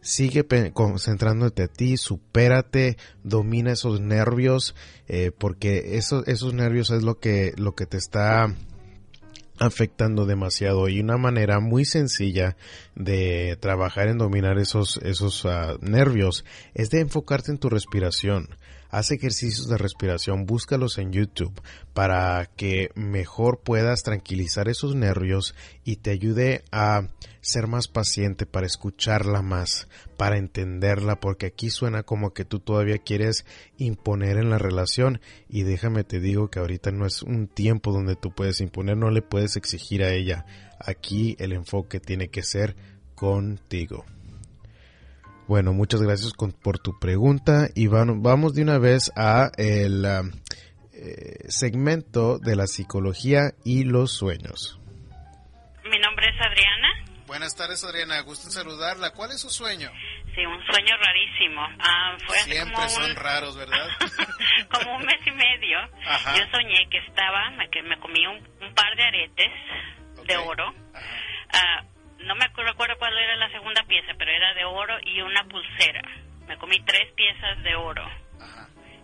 Sigue 0.03 0.47
concentrándote 0.73 1.65
a 1.65 1.69
ti, 1.69 1.97
supérate, 1.97 2.97
domina 3.23 3.73
esos 3.73 4.01
nervios, 4.01 4.75
eh, 5.09 5.31
porque 5.37 5.97
esos, 5.97 6.55
nervios 6.55 6.91
es 6.91 7.03
lo 7.03 7.19
que, 7.19 7.53
lo 7.57 7.75
que 7.75 7.85
te 7.85 7.99
está 7.99 8.55
afectando 9.61 10.25
demasiado. 10.25 10.89
Y 10.89 11.01
una 11.01 11.19
manera 11.19 11.61
muy 11.61 11.85
sencilla 11.85 12.57
de 12.97 13.57
trabajar 13.61 14.09
en 14.09 14.19
dominar 14.19 14.59
esos 14.59 14.97
esos 15.03 15.45
ah, 15.45 15.77
nervios 15.81 16.45
es 16.75 16.91
de 16.91 17.01
enfocarte 17.01 17.53
en 17.53 17.59
tu 17.59 17.69
respiración. 17.69 18.49
Haz 18.89 19.13
ejercicios 19.13 19.69
de 19.69 19.79
respiración, 19.79 20.47
búscalos 20.47 20.99
en 20.99 21.13
YouTube 21.13 21.61
para 21.95 22.51
que 22.57 22.91
mejor 22.97 23.61
puedas 23.61 24.03
tranquilizar 24.03 24.69
esos 24.69 24.97
nervios 24.97 25.55
y 25.85 25.97
te 25.97 26.11
ayude 26.11 26.65
a 26.73 27.03
ser 27.41 27.67
más 27.67 27.89
paciente, 27.89 28.47
para 28.47 28.67
escucharla 28.67 29.43
más, 29.43 29.89
para 30.17 30.37
entenderla, 30.37 31.21
porque 31.21 31.47
aquí 31.47 31.71
suena 31.71 32.03
como 32.03 32.33
que 32.33 32.45
tú 32.45 32.61
todavía 32.61 32.99
quieres 32.99 33.47
imponer 33.79 34.37
en 34.37 34.51
la 34.51 34.59
relación 34.59 35.21
y 35.49 35.63
déjame 35.63 36.05
te 36.05 36.21
digo 36.21 36.51
que 36.51 36.59
ahorita 36.59 36.91
no 36.91 37.07
es 37.07 37.23
un 37.23 37.49
tiempo 37.49 37.93
donde 37.93 38.17
tú 38.17 38.35
puedes 38.35 38.61
imponer, 38.61 38.97
no 38.97 39.11
le 39.11 39.23
puedes 39.23 39.57
exigir 39.57 40.03
a 40.03 40.13
ella. 40.13 40.45
Aquí 40.79 41.37
el 41.39 41.53
enfoque 41.53 42.01
tiene 42.01 42.29
que 42.29 42.43
ser 42.43 42.77
contigo. 43.15 44.05
Bueno, 45.51 45.73
muchas 45.73 46.01
gracias 46.01 46.33
por 46.63 46.79
tu 46.79 46.99
pregunta 47.01 47.69
y 47.75 47.89
vamos 47.89 48.55
de 48.55 48.63
una 48.63 48.79
vez 48.79 49.11
a 49.17 49.51
el 49.57 50.05
um, 50.05 50.31
eh, 50.93 51.45
segmento 51.49 52.39
de 52.39 52.55
la 52.55 52.69
psicología 52.69 53.55
y 53.65 53.83
los 53.83 54.13
sueños. 54.13 54.79
Mi 55.91 55.99
nombre 55.99 56.29
es 56.29 56.41
Adriana. 56.41 57.00
Buenas 57.31 57.55
tardes, 57.55 57.85
Adriana. 57.85 58.21
Gusto 58.23 58.49
en 58.49 58.51
saludarla. 58.51 59.13
¿Cuál 59.13 59.31
es 59.31 59.41
su 59.41 59.51
sueño? 59.51 59.89
Sí, 60.35 60.45
un 60.45 60.61
sueño 60.67 60.97
rarísimo. 60.97 61.63
Ah, 61.79 62.17
fue 62.27 62.37
Siempre 62.39 62.89
son 62.89 63.15
raros, 63.15 63.57
¿verdad? 63.57 63.87
como 64.75 64.97
un 64.97 65.07
mes 65.07 65.25
y 65.25 65.31
medio. 65.31 65.79
Yo 66.37 66.43
soñé 66.51 66.89
que 66.91 66.99
estaba, 66.99 67.55
que 67.71 67.83
me 67.83 68.01
comí 68.01 68.27
un, 68.27 68.75
par 68.75 68.97
de 68.97 69.05
aretes 69.05 69.53
de 70.27 70.37
oro. 70.39 70.75
Ah, 71.53 71.85
no 72.19 72.35
me 72.35 72.49
recuerdo 72.49 72.99
cuál 72.99 73.17
era 73.17 73.37
la 73.37 73.49
segunda 73.53 73.85
pieza, 73.85 74.11
pero 74.19 74.33
era 74.33 74.53
de 74.55 74.65
oro 74.65 74.99
y 75.05 75.21
una 75.21 75.45
pulsera. 75.45 76.03
Me 76.49 76.59
comí 76.59 76.81
tres 76.85 77.13
piezas 77.15 77.63
de 77.63 77.77
oro. 77.77 78.11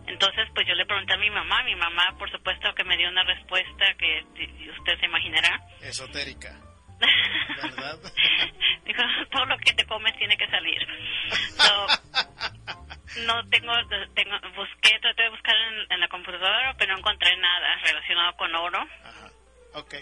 Entonces, 0.08 0.48
pues 0.52 0.66
yo 0.66 0.74
le 0.74 0.84
pregunté 0.84 1.14
a 1.14 1.18
mi 1.18 1.30
mamá, 1.30 1.62
mi 1.62 1.76
mamá 1.76 2.16
por 2.18 2.28
supuesto 2.32 2.74
que 2.74 2.82
me 2.82 2.96
dio 2.96 3.08
una 3.08 3.22
respuesta 3.22 3.84
que 3.96 4.24
usted 4.76 4.98
se 4.98 5.06
imaginará. 5.06 5.60
Esotérica. 5.80 6.65
¿Verdad? 6.98 7.98
Dijo, 8.84 9.02
todo 9.30 9.44
lo 9.46 9.58
que 9.58 9.72
te 9.74 9.86
comes 9.86 10.16
tiene 10.16 10.36
que 10.36 10.48
salir. 10.48 10.86
no 13.26 13.48
tengo, 13.48 13.72
tengo, 14.14 14.36
busqué, 14.54 14.98
traté 15.00 15.22
de 15.22 15.30
buscar 15.30 15.54
en, 15.56 15.92
en, 15.92 16.00
la 16.00 16.08
computadora, 16.08 16.74
pero 16.78 16.92
no 16.92 16.98
encontré 16.98 17.36
nada 17.36 17.76
relacionado 17.82 18.36
con 18.36 18.54
oro. 18.54 18.78
Ajá. 18.78 19.25
Ok, 19.76 19.94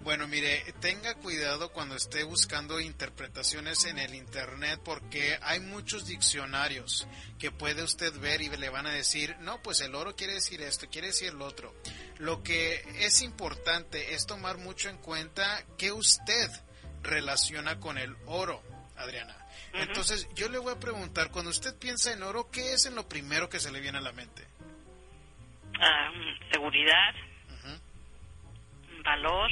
bueno, 0.00 0.26
mire, 0.26 0.64
tenga 0.80 1.14
cuidado 1.16 1.70
cuando 1.70 1.94
esté 1.94 2.24
buscando 2.24 2.80
interpretaciones 2.80 3.84
en 3.84 3.98
el 3.98 4.14
Internet 4.14 4.80
porque 4.82 5.38
hay 5.42 5.60
muchos 5.60 6.06
diccionarios 6.06 7.06
que 7.38 7.50
puede 7.50 7.82
usted 7.82 8.18
ver 8.20 8.40
y 8.40 8.48
le 8.48 8.70
van 8.70 8.86
a 8.86 8.92
decir, 8.92 9.36
no, 9.40 9.60
pues 9.60 9.82
el 9.82 9.94
oro 9.94 10.16
quiere 10.16 10.32
decir 10.32 10.62
esto, 10.62 10.88
quiere 10.88 11.08
decir 11.08 11.34
lo 11.34 11.44
otro. 11.44 11.74
Lo 12.16 12.42
que 12.42 12.82
es 13.00 13.20
importante 13.20 14.14
es 14.14 14.24
tomar 14.24 14.56
mucho 14.56 14.88
en 14.88 14.96
cuenta 14.96 15.62
que 15.76 15.92
usted 15.92 16.48
relaciona 17.02 17.78
con 17.78 17.98
el 17.98 18.16
oro, 18.24 18.62
Adriana. 18.96 19.36
Entonces, 19.74 20.26
yo 20.36 20.48
le 20.48 20.56
voy 20.56 20.72
a 20.72 20.80
preguntar, 20.80 21.30
cuando 21.30 21.50
usted 21.50 21.78
piensa 21.78 22.14
en 22.14 22.22
oro, 22.22 22.50
¿qué 22.50 22.72
es 22.72 22.86
en 22.86 22.94
lo 22.94 23.06
primero 23.06 23.50
que 23.50 23.60
se 23.60 23.70
le 23.70 23.80
viene 23.80 23.98
a 23.98 24.00
la 24.00 24.12
mente? 24.12 24.46
Ah, 25.78 26.10
seguridad 26.50 27.27
valor. 29.08 29.50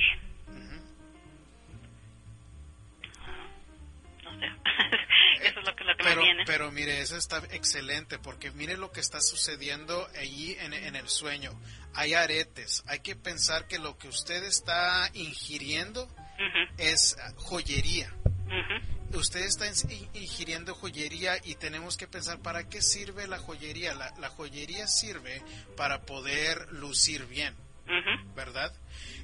No 4.25 4.31
sé. 4.39 4.47
eso 5.43 5.61
es 5.61 5.67
lo 5.67 5.77
que, 5.77 5.85
lo 5.85 5.97
que 5.97 6.05
pero, 6.05 6.17
me 6.17 6.23
viene. 6.23 6.45
Pero 6.47 6.73
mire, 6.73 7.01
eso 7.01 7.17
está 7.17 7.39
excelente 7.51 8.19
porque 8.19 8.51
mire 8.51 8.77
lo 8.77 8.93
que 8.93 9.01
está 9.01 9.21
sucediendo 9.21 10.07
allí 10.19 10.57
en, 10.61 10.73
en 10.73 10.97
el 10.97 11.09
sueño. 11.09 11.59
Hay 11.95 12.15
aretes. 12.15 12.85
Hay 12.87 13.01
que 13.01 13.17
pensar 13.17 13.67
que 13.67 13.79
lo 13.79 13.97
que 13.97 14.09
usted 14.09 14.45
está 14.45 15.11
ingiriendo 15.15 16.09
es 16.77 17.17
joyería. 17.37 18.13
Usted 19.15 19.41
está 19.41 19.67
ingiriendo 20.13 20.75
joyería 20.75 21.39
y 21.43 21.55
tenemos 21.55 21.97
que 21.97 22.07
pensar 22.07 22.41
para 22.41 22.69
qué 22.69 22.83
sirve 22.83 23.27
la 23.27 23.39
joyería. 23.39 23.95
La, 23.95 24.13
la 24.19 24.29
joyería 24.29 24.87
sirve 24.87 25.43
para 25.77 26.03
poder 26.03 26.71
lucir 26.73 27.25
bien, 27.27 27.57
¿verdad? 28.35 28.73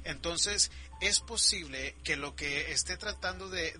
Entonces, 0.03 0.71
es 1.01 1.19
posible 1.19 1.95
que 2.03 2.15
lo 2.15 2.35
que 2.35 2.71
esté 2.71 2.95
tratando 2.97 3.49
de, 3.49 3.73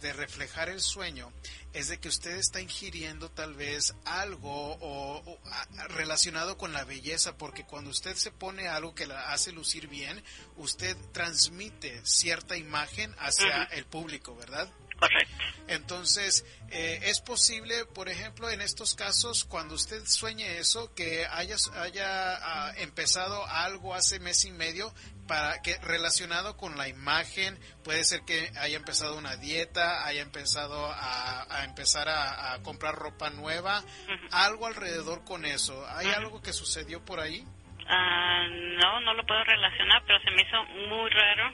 de, 0.00 0.12
reflejar 0.12 0.68
el 0.68 0.80
sueño 0.80 1.32
es 1.72 1.88
de 1.88 1.98
que 1.98 2.08
usted 2.08 2.36
está 2.36 2.60
ingiriendo 2.60 3.30
tal 3.30 3.54
vez 3.54 3.94
algo 4.04 4.78
o, 4.80 5.40
relacionado 5.88 6.56
con 6.56 6.72
la 6.72 6.84
belleza, 6.84 7.36
porque 7.36 7.64
cuando 7.64 7.90
usted 7.90 8.14
se 8.14 8.30
pone 8.30 8.68
algo 8.68 8.94
que 8.94 9.06
la 9.06 9.32
hace 9.32 9.50
lucir 9.52 9.88
bien, 9.88 10.22
usted 10.56 10.96
transmite 11.12 12.00
cierta 12.04 12.56
imagen 12.56 13.14
hacia 13.18 13.64
el 13.64 13.84
público, 13.84 14.36
¿verdad? 14.36 14.70
Correcto. 14.98 15.44
Entonces, 15.68 16.44
eh, 16.70 17.00
es 17.04 17.20
posible, 17.20 17.84
por 17.86 18.08
ejemplo, 18.08 18.48
en 18.50 18.60
estos 18.60 18.94
casos, 18.94 19.44
cuando 19.44 19.74
usted 19.74 20.04
sueñe 20.06 20.58
eso, 20.58 20.94
que 20.94 21.26
haya, 21.26 21.56
haya 21.74 22.36
ah, 22.36 22.72
empezado 22.78 23.44
algo 23.46 23.94
hace 23.94 24.20
mes 24.20 24.44
y 24.44 24.52
medio 24.52 24.92
para 25.26 25.60
que 25.62 25.76
relacionado 25.78 26.56
con 26.56 26.76
la 26.76 26.88
imagen, 26.88 27.58
puede 27.82 28.04
ser 28.04 28.20
que 28.24 28.50
haya 28.60 28.76
empezado 28.76 29.18
una 29.18 29.36
dieta, 29.36 30.06
haya 30.06 30.22
empezado 30.22 30.88
a, 30.88 31.64
empezar 31.64 32.08
a, 32.08 32.58
comprar 32.62 32.94
ropa 32.94 33.30
nueva, 33.30 33.82
algo 34.30 34.66
alrededor 34.66 35.24
con 35.24 35.44
eso. 35.44 35.84
¿Hay 35.88 36.06
algo 36.08 36.40
que 36.42 36.52
sucedió 36.52 37.04
por 37.04 37.18
ahí? 37.20 37.44
Ah, 37.88 38.46
no, 38.48 39.00
no 39.00 39.14
lo 39.14 39.24
puedo 39.26 39.42
relacionar, 39.44 40.02
pero 40.06 40.20
se 40.20 40.30
me 40.30 40.42
hizo 40.42 40.64
muy 40.88 41.10
raro. 41.10 41.52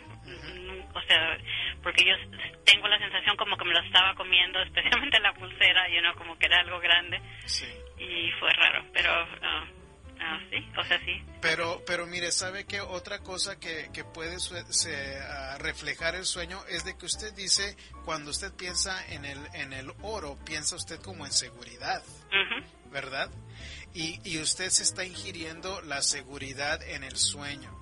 O 0.95 1.01
sea, 1.03 1.39
porque 1.83 2.05
yo 2.05 2.15
tengo 2.65 2.89
la 2.89 2.99
sensación 2.99 3.37
como 3.37 3.57
que 3.57 3.65
me 3.65 3.73
lo 3.73 3.81
estaba 3.81 4.15
comiendo, 4.15 4.61
especialmente 4.63 5.21
la 5.21 5.33
pulsera, 5.35 5.89
y 5.89 6.01
no 6.01 6.15
como 6.15 6.39
que 6.39 6.47
era 6.47 6.61
algo 6.61 6.79
grande. 6.81 7.21
Sí. 7.47 7.67
Y 7.99 8.31
fue 8.39 8.51
raro, 8.51 8.85
pero 8.93 9.11
ah, 9.11 9.65
ah, 10.21 10.41
sí, 10.51 10.67
o 10.77 10.85
sea, 10.85 10.99
sí. 11.05 11.23
Pero, 11.41 11.83
pero 11.87 12.07
mire, 12.07 12.31
¿sabe 12.33 12.67
que 12.67 12.81
otra 12.81 13.21
cosa 13.21 13.59
que, 13.59 13.91
que 13.93 14.05
puede 14.05 14.37
reflejar 15.59 16.15
el 16.15 16.25
sueño 16.25 16.61
es 16.69 16.85
de 16.85 16.97
que 16.97 17.07
usted 17.07 17.33
dice, 17.35 17.77
cuando 18.05 18.31
usted 18.31 18.53
piensa 18.57 19.05
en 19.13 19.25
el, 19.25 19.39
en 19.55 19.73
el 19.73 19.93
oro, 20.03 20.39
piensa 20.45 20.77
usted 20.77 21.01
como 21.01 21.27
en 21.27 21.33
seguridad, 21.33 22.03
¿verdad? 22.91 23.31
Y, 23.95 24.21
y 24.25 24.41
usted 24.41 24.71
se 24.71 24.83
está 24.83 25.05
ingiriendo 25.05 25.81
la 25.83 26.03
seguridad 26.03 26.83
en 26.83 27.05
el 27.05 27.17
sueño. 27.17 27.82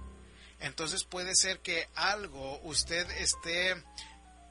Entonces 0.60 1.04
puede 1.04 1.34
ser 1.34 1.60
que 1.60 1.88
algo 1.94 2.60
usted 2.62 3.10
esté 3.12 3.74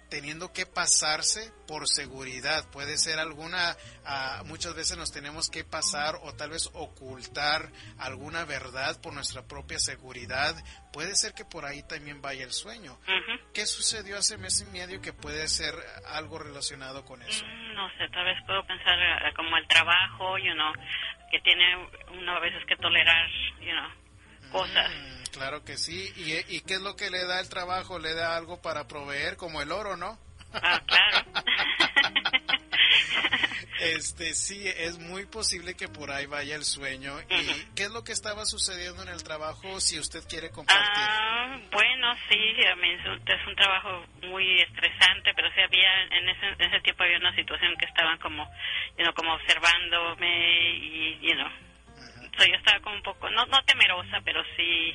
teniendo 0.10 0.52
que 0.52 0.66
pasarse 0.66 1.52
por 1.68 1.88
seguridad. 1.88 2.70
Puede 2.72 2.98
ser 2.98 3.20
alguna, 3.20 3.76
ah, 4.06 4.42
muchas 4.46 4.76
veces 4.76 4.98
nos 4.98 5.12
tenemos 5.12 5.50
que 5.50 5.64
pasar 5.64 6.16
o 6.24 6.34
tal 6.34 6.50
vez 6.50 6.70
ocultar 6.74 7.70
alguna 8.00 8.44
verdad 8.46 9.00
por 9.02 9.14
nuestra 9.14 9.48
propia 9.48 9.80
seguridad. 9.80 10.56
Puede 10.92 11.16
ser 11.16 11.34
que 11.34 11.46
por 11.46 11.66
ahí 11.66 11.84
también 11.84 12.22
vaya 12.22 12.44
el 12.44 12.52
sueño. 12.52 12.98
¿Qué 13.54 13.66
sucedió 13.66 14.18
hace 14.18 14.38
mes 14.38 14.62
y 14.62 14.66
medio 14.72 15.02
que 15.02 15.14
puede 15.14 15.48
ser 15.48 15.76
algo 16.08 16.40
relacionado 16.40 17.06
con 17.06 17.22
eso? 17.22 17.46
Mm, 17.46 17.76
no 17.76 17.90
sé, 17.98 18.10
tal 18.10 18.26
vez 18.26 18.38
puedo 18.46 18.66
pensar 18.66 19.00
eh, 19.00 19.34
como 19.36 19.56
el 19.58 19.68
trabajo, 19.68 20.38
you 20.40 20.54
know, 20.54 20.74
que 21.32 21.40
tiene 21.42 21.88
uno 22.12 22.36
a 22.36 22.40
veces 22.40 22.66
que 22.66 22.76
tolerar, 22.78 23.30
you 23.60 23.72
know, 23.72 24.52
cosas. 24.52 24.92
Mm, 24.92 25.19
claro 25.30 25.64
que 25.64 25.78
sí. 25.78 26.12
¿Y, 26.16 26.56
¿Y 26.56 26.62
qué 26.62 26.76
es 26.76 26.82
lo 26.82 26.96
que 26.96 27.10
le 27.10 27.26
da 27.26 27.40
el 27.40 27.50
trabajo? 27.50 28.00
Le 28.00 28.14
da 28.14 28.36
algo 28.36 28.62
para 28.62 28.88
proveer, 28.88 29.38
como 29.38 29.62
el 29.62 29.72
oro, 29.72 29.96
¿no? 29.96 30.18
Ah, 30.54 30.82
claro. 30.86 31.26
Este, 33.80 34.34
sí, 34.34 34.68
es 34.68 35.00
muy 35.00 35.26
posible 35.26 35.74
que 35.76 35.88
por 35.88 36.12
ahí 36.12 36.26
vaya 36.26 36.56
el 36.56 36.66
sueño. 36.66 37.14
¿Y 37.30 37.76
qué 37.76 37.84
es 37.84 37.92
lo 37.92 38.04
que 38.04 38.12
estaba 38.12 38.46
sucediendo 38.46 39.04
en 39.04 39.10
el 39.10 39.24
trabajo, 39.24 39.80
si 39.80 39.98
usted 39.98 40.20
quiere 40.28 40.50
compartir? 40.52 40.86
Ah, 40.86 41.58
bueno, 41.72 42.14
sí, 42.30 42.38
es 43.34 43.48
un 43.48 43.56
trabajo 43.56 44.06
muy 44.24 44.62
estresante, 44.62 45.32
pero 45.34 45.50
sí 45.54 45.62
había, 45.62 46.04
en 46.12 46.28
ese, 46.28 46.48
en 46.48 46.62
ese 46.62 46.82
tiempo 46.82 47.04
había 47.04 47.20
una 47.20 47.34
situación 47.36 47.74
que 47.78 47.86
estaban 47.86 48.18
como, 48.20 48.52
you 48.98 49.14
como 49.16 49.34
observándome 49.34 50.76
y, 50.76 51.20
you 51.22 51.36
know, 51.36 51.50
yo 52.38 52.56
estaba 52.56 52.80
como 52.82 52.96
un 52.96 53.04
poco, 53.04 53.30
no, 53.30 53.46
no 53.46 53.64
temerosa, 53.64 54.20
pero 54.26 54.44
sí 54.58 54.94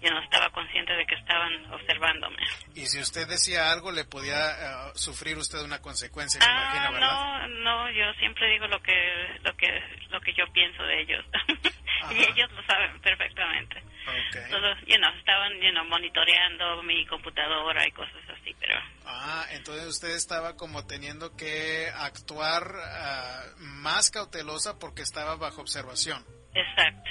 yo 0.00 0.10
no 0.10 0.22
estaba 0.22 0.50
consciente 0.50 0.92
de 0.92 1.06
que 1.06 1.14
estaban 1.14 1.72
observándome. 1.72 2.42
Y 2.74 2.86
si 2.86 3.00
usted 3.00 3.26
decía 3.28 3.70
algo, 3.70 3.90
le 3.90 4.04
podía 4.04 4.50
eh, 4.50 4.92
sufrir 4.94 5.36
usted 5.38 5.60
una 5.60 5.80
consecuencia, 5.80 6.40
me 6.40 6.46
ah, 6.46 6.90
No, 7.00 7.48
no, 7.48 7.90
yo 7.90 8.12
siempre 8.18 8.50
digo 8.50 8.66
lo 8.66 8.80
que 8.82 8.94
lo 9.42 9.56
que 9.56 9.66
lo 10.10 10.20
que 10.20 10.32
yo 10.34 10.44
pienso 10.52 10.82
de 10.82 11.00
ellos. 11.00 11.24
y 12.10 12.18
ellos 12.18 12.50
lo 12.52 12.62
saben 12.64 13.00
perfectamente. 13.00 13.82
Okay. 14.04 14.50
Todos, 14.50 14.78
you 14.86 14.96
know, 14.98 15.10
estaban, 15.18 15.52
you 15.62 15.70
know, 15.70 15.84
monitoreando 15.86 16.82
mi 16.82 17.06
computadora 17.06 17.86
y 17.86 17.92
cosas 17.92 18.20
así, 18.28 18.54
pero... 18.60 18.78
Ah, 19.06 19.46
entonces 19.52 19.86
usted 19.86 20.10
estaba 20.10 20.56
como 20.56 20.86
teniendo 20.86 21.34
que 21.36 21.88
actuar 21.94 22.64
ah, 22.76 23.44
más 23.56 24.10
cautelosa 24.10 24.78
porque 24.78 25.02
estaba 25.02 25.36
bajo 25.36 25.62
observación. 25.62 26.22
Exacto 26.52 27.10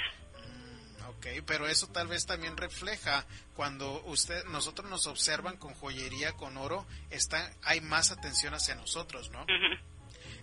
pero 1.46 1.66
eso 1.66 1.88
tal 1.88 2.08
vez 2.08 2.26
también 2.26 2.56
refleja 2.56 3.26
cuando 3.54 4.02
usted, 4.04 4.44
nosotros 4.46 4.90
nos 4.90 5.06
observan 5.06 5.56
con 5.56 5.74
joyería, 5.74 6.32
con 6.32 6.56
oro, 6.56 6.86
está, 7.10 7.52
hay 7.62 7.80
más 7.80 8.10
atención 8.10 8.54
hacia 8.54 8.74
nosotros, 8.74 9.30
¿no? 9.30 9.46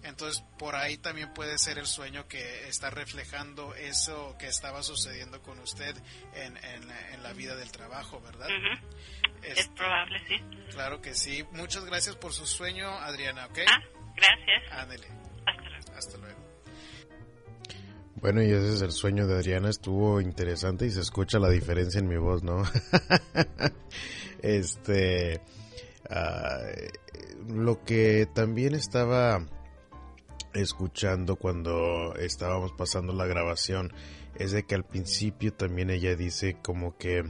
Entonces, 0.03 0.43
por 0.57 0.75
ahí 0.75 0.97
también 0.97 1.33
puede 1.33 1.57
ser 1.59 1.77
el 1.77 1.85
sueño 1.85 2.27
que 2.27 2.67
está 2.67 2.89
reflejando 2.89 3.75
eso 3.75 4.35
que 4.39 4.47
estaba 4.47 4.81
sucediendo 4.81 5.41
con 5.43 5.59
usted 5.59 5.95
en, 6.33 6.57
en, 6.57 7.21
la 7.21 7.33
vida 7.33 7.55
del 7.55 7.71
trabajo, 7.71 8.19
¿verdad? 8.21 8.49
es 9.43 9.59
este, 9.59 9.75
probable, 9.75 10.19
sí. 10.27 10.39
Claro 10.71 11.01
que 11.01 11.13
sí. 11.13 11.45
Muchas 11.51 11.85
gracias 11.85 12.15
por 12.15 12.33
su 12.33 12.47
sueño, 12.47 12.89
Adriana, 12.89 13.45
¿ok? 13.45 13.59
Ah, 13.67 13.79
gracias. 14.15 14.71
Ándele. 14.71 15.07
Hasta 15.45 15.69
luego. 15.69 15.97
Hasta 15.97 16.17
luego. 16.17 16.40
Bueno, 18.21 18.43
y 18.43 18.51
ese 18.51 18.75
es 18.75 18.81
el 18.83 18.91
sueño 18.91 19.25
de 19.25 19.33
Adriana, 19.33 19.71
estuvo 19.71 20.21
interesante 20.21 20.85
y 20.85 20.91
se 20.91 21.01
escucha 21.01 21.39
la 21.39 21.49
diferencia 21.49 21.97
en 21.97 22.07
mi 22.07 22.17
voz, 22.17 22.43
¿no? 22.43 22.61
este, 24.43 25.41
ah, 26.07 26.59
lo 27.47 27.83
que 27.83 28.27
también 28.31 28.75
estaba 28.75 29.43
escuchando 30.53 31.35
cuando 31.37 32.13
estábamos 32.13 32.73
pasando 32.73 33.11
la 33.11 33.25
grabación 33.25 33.91
es 34.35 34.51
de 34.51 34.63
que 34.63 34.75
al 34.75 34.83
principio 34.83 35.51
también 35.53 35.89
ella 35.89 36.15
dice 36.15 36.57
como 36.61 36.97
que 36.97 37.23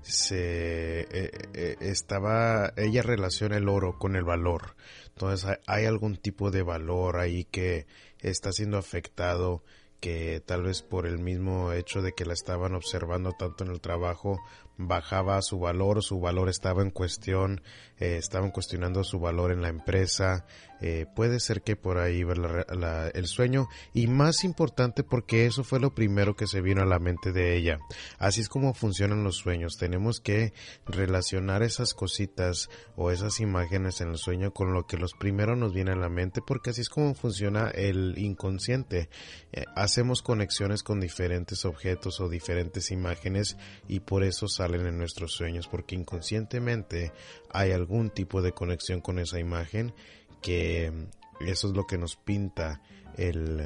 se 0.00 1.00
eh, 1.00 1.30
eh, 1.54 1.76
estaba 1.80 2.72
ella 2.76 3.02
relaciona 3.02 3.56
el 3.56 3.68
oro 3.68 3.98
con 3.98 4.16
el 4.16 4.24
valor 4.24 4.76
entonces 5.08 5.58
hay 5.66 5.86
algún 5.86 6.16
tipo 6.16 6.50
de 6.50 6.62
valor 6.62 7.18
ahí 7.18 7.44
que 7.44 7.86
está 8.20 8.52
siendo 8.52 8.78
afectado 8.78 9.62
que 10.00 10.40
tal 10.44 10.62
vez 10.62 10.82
por 10.82 11.06
el 11.06 11.18
mismo 11.18 11.72
hecho 11.72 12.02
de 12.02 12.12
que 12.12 12.24
la 12.24 12.34
estaban 12.34 12.74
observando 12.74 13.32
tanto 13.32 13.64
en 13.64 13.70
el 13.70 13.80
trabajo 13.80 14.40
bajaba 14.78 15.42
su 15.42 15.58
valor, 15.58 16.02
su 16.02 16.20
valor 16.20 16.48
estaba 16.48 16.82
en 16.82 16.90
cuestión, 16.90 17.60
eh, 17.98 18.16
estaban 18.16 18.52
cuestionando 18.52 19.02
su 19.02 19.18
valor 19.18 19.50
en 19.50 19.60
la 19.60 19.68
empresa, 19.68 20.46
eh, 20.80 21.06
puede 21.16 21.40
ser 21.40 21.62
que 21.62 21.74
por 21.74 21.98
ahí 21.98 22.22
va 22.22 23.08
el 23.12 23.26
sueño 23.26 23.66
y 23.92 24.06
más 24.06 24.44
importante 24.44 25.02
porque 25.02 25.46
eso 25.46 25.64
fue 25.64 25.80
lo 25.80 25.92
primero 25.92 26.36
que 26.36 26.46
se 26.46 26.60
vino 26.60 26.82
a 26.82 26.86
la 26.86 27.00
mente 27.00 27.32
de 27.32 27.56
ella. 27.56 27.80
Así 28.18 28.40
es 28.40 28.48
como 28.48 28.72
funcionan 28.74 29.24
los 29.24 29.36
sueños, 29.36 29.76
tenemos 29.76 30.20
que 30.20 30.52
relacionar 30.86 31.64
esas 31.64 31.94
cositas 31.94 32.70
o 32.94 33.10
esas 33.10 33.40
imágenes 33.40 34.00
en 34.00 34.10
el 34.10 34.18
sueño 34.18 34.52
con 34.52 34.72
lo 34.72 34.86
que 34.86 34.96
los 34.96 35.14
primero 35.14 35.56
nos 35.56 35.74
viene 35.74 35.90
a 35.90 35.96
la 35.96 36.08
mente 36.08 36.40
porque 36.46 36.70
así 36.70 36.82
es 36.82 36.88
como 36.88 37.14
funciona 37.14 37.68
el 37.70 38.16
inconsciente. 38.16 39.08
Eh, 39.52 39.64
hacemos 39.74 40.22
conexiones 40.22 40.84
con 40.84 41.00
diferentes 41.00 41.64
objetos 41.64 42.20
o 42.20 42.28
diferentes 42.28 42.92
imágenes 42.92 43.56
y 43.88 44.00
por 44.00 44.22
eso 44.22 44.46
en 44.74 44.98
nuestros 44.98 45.32
sueños 45.32 45.68
porque 45.68 45.94
inconscientemente 45.94 47.12
hay 47.50 47.72
algún 47.72 48.10
tipo 48.10 48.42
de 48.42 48.52
conexión 48.52 49.00
con 49.00 49.18
esa 49.18 49.38
imagen 49.38 49.94
que 50.42 50.92
eso 51.40 51.68
es 51.68 51.74
lo 51.74 51.86
que 51.86 51.98
nos 51.98 52.16
pinta 52.16 52.80
el, 53.16 53.60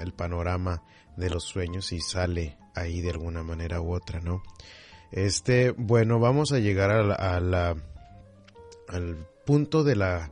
el, 0.00 0.12
panorama 0.14 0.82
de 1.16 1.30
los 1.30 1.44
sueños 1.44 1.92
y 1.92 2.00
sale 2.00 2.56
ahí 2.74 3.00
de 3.00 3.10
alguna 3.10 3.42
manera 3.42 3.80
u 3.80 3.92
otra, 3.94 4.20
¿no? 4.20 4.42
Este, 5.10 5.70
bueno, 5.70 6.18
vamos 6.18 6.52
a 6.52 6.58
llegar 6.58 6.90
a 6.90 7.40
la, 7.40 7.76
al 8.88 9.26
punto 9.44 9.84
de 9.84 9.96
la 9.96 10.30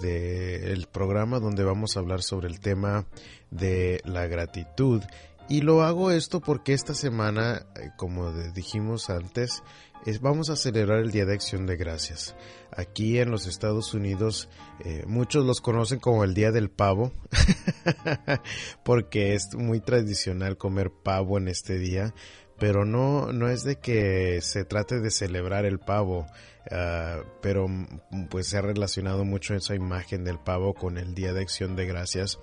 del 0.00 0.86
programa 0.86 1.38
donde 1.38 1.64
vamos 1.64 1.96
a 1.96 2.00
hablar 2.00 2.22
sobre 2.22 2.48
el 2.48 2.60
tema 2.60 3.06
de 3.50 4.00
la 4.04 4.26
gratitud 4.26 5.02
y 5.48 5.60
lo 5.60 5.82
hago 5.82 6.10
esto 6.10 6.40
porque 6.40 6.72
esta 6.72 6.94
semana, 6.94 7.66
eh, 7.76 7.90
como 7.96 8.32
dijimos 8.32 9.10
antes, 9.10 9.62
es, 10.06 10.20
vamos 10.20 10.50
a 10.50 10.56
celebrar 10.56 11.00
el 11.00 11.10
Día 11.10 11.26
de 11.26 11.34
Acción 11.34 11.66
de 11.66 11.76
Gracias. 11.76 12.34
Aquí 12.70 13.18
en 13.18 13.30
los 13.30 13.46
Estados 13.46 13.94
Unidos 13.94 14.48
eh, 14.84 15.04
muchos 15.06 15.44
los 15.44 15.60
conocen 15.60 16.00
como 16.00 16.24
el 16.24 16.34
Día 16.34 16.50
del 16.50 16.70
Pavo, 16.70 17.12
porque 18.84 19.34
es 19.34 19.54
muy 19.54 19.80
tradicional 19.80 20.56
comer 20.56 20.90
pavo 20.90 21.38
en 21.38 21.48
este 21.48 21.78
día, 21.78 22.14
pero 22.58 22.84
no, 22.84 23.32
no 23.32 23.48
es 23.48 23.64
de 23.64 23.76
que 23.76 24.40
se 24.40 24.64
trate 24.64 25.00
de 25.00 25.10
celebrar 25.10 25.66
el 25.66 25.78
pavo, 25.78 26.26
ah, 26.70 27.20
pero 27.40 27.66
pues 28.30 28.48
se 28.48 28.58
ha 28.58 28.62
relacionado 28.62 29.24
mucho 29.24 29.54
esa 29.54 29.74
imagen 29.74 30.24
del 30.24 30.38
pavo 30.38 30.74
con 30.74 30.98
el 30.98 31.14
Día 31.14 31.32
de 31.32 31.42
Acción 31.42 31.76
de 31.76 31.86
Gracias 31.86 32.38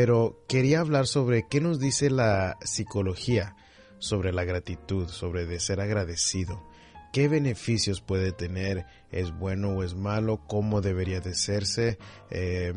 pero 0.00 0.44
quería 0.46 0.78
hablar 0.78 1.08
sobre 1.08 1.48
qué 1.48 1.60
nos 1.60 1.80
dice 1.80 2.08
la 2.08 2.56
psicología 2.60 3.56
sobre 3.98 4.32
la 4.32 4.44
gratitud, 4.44 5.08
sobre 5.08 5.44
de 5.44 5.58
ser 5.58 5.80
agradecido. 5.80 6.62
¿Qué 7.12 7.26
beneficios 7.26 8.00
puede 8.00 8.30
tener? 8.30 8.86
¿Es 9.10 9.36
bueno 9.36 9.70
o 9.70 9.82
es 9.82 9.96
malo? 9.96 10.44
¿Cómo 10.46 10.82
debería 10.82 11.18
de 11.18 11.34
serse? 11.34 11.98
Eh, 12.30 12.74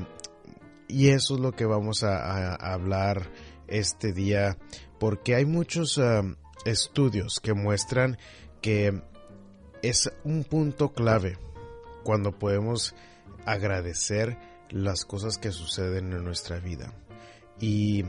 y 0.88 1.10
eso 1.10 1.36
es 1.36 1.42
lo 1.42 1.52
que 1.52 1.66
vamos 1.66 2.04
a, 2.04 2.56
hablar 2.56 3.30
este 3.68 4.14
día, 4.14 4.58
porque 5.00 5.36
hay 5.36 5.46
muchos 5.46 6.00
um, 6.00 6.38
estudios 6.66 7.40
que 7.40 7.54
muestran 7.54 8.18
que 8.64 9.00
es 9.84 10.10
un 10.24 10.44
punto 10.44 10.92
clave 10.92 11.38
cuando 12.04 12.32
podemos 12.32 12.96
agradecer 13.46 14.40
las 14.72 15.06
cosas 15.06 15.38
que 15.38 15.52
suceden 15.52 16.14
en 16.14 16.24
nuestra 16.24 16.60
vida. 16.60 16.92
Y 17.62 18.04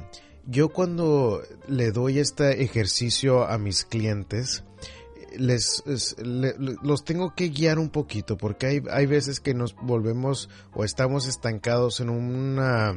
yo 0.46 0.70
cuando 0.70 1.42
le 1.68 1.92
doy 1.92 2.18
este 2.18 2.62
ejercicio 2.62 3.46
a 3.46 3.58
mis 3.58 3.84
clientes, 3.84 4.64
les, 5.36 5.84
los 5.86 7.04
tengo 7.04 7.34
que 7.34 7.48
guiar 7.48 7.78
un 7.78 7.90
poquito 7.90 8.36
porque 8.36 8.66
hay, 8.66 8.82
hay 8.90 9.06
veces 9.06 9.40
que 9.40 9.54
nos 9.54 9.74
volvemos 9.76 10.48
o 10.74 10.84
estamos 10.84 11.26
estancados 11.26 12.00
en 12.00 12.10
una 12.10 12.92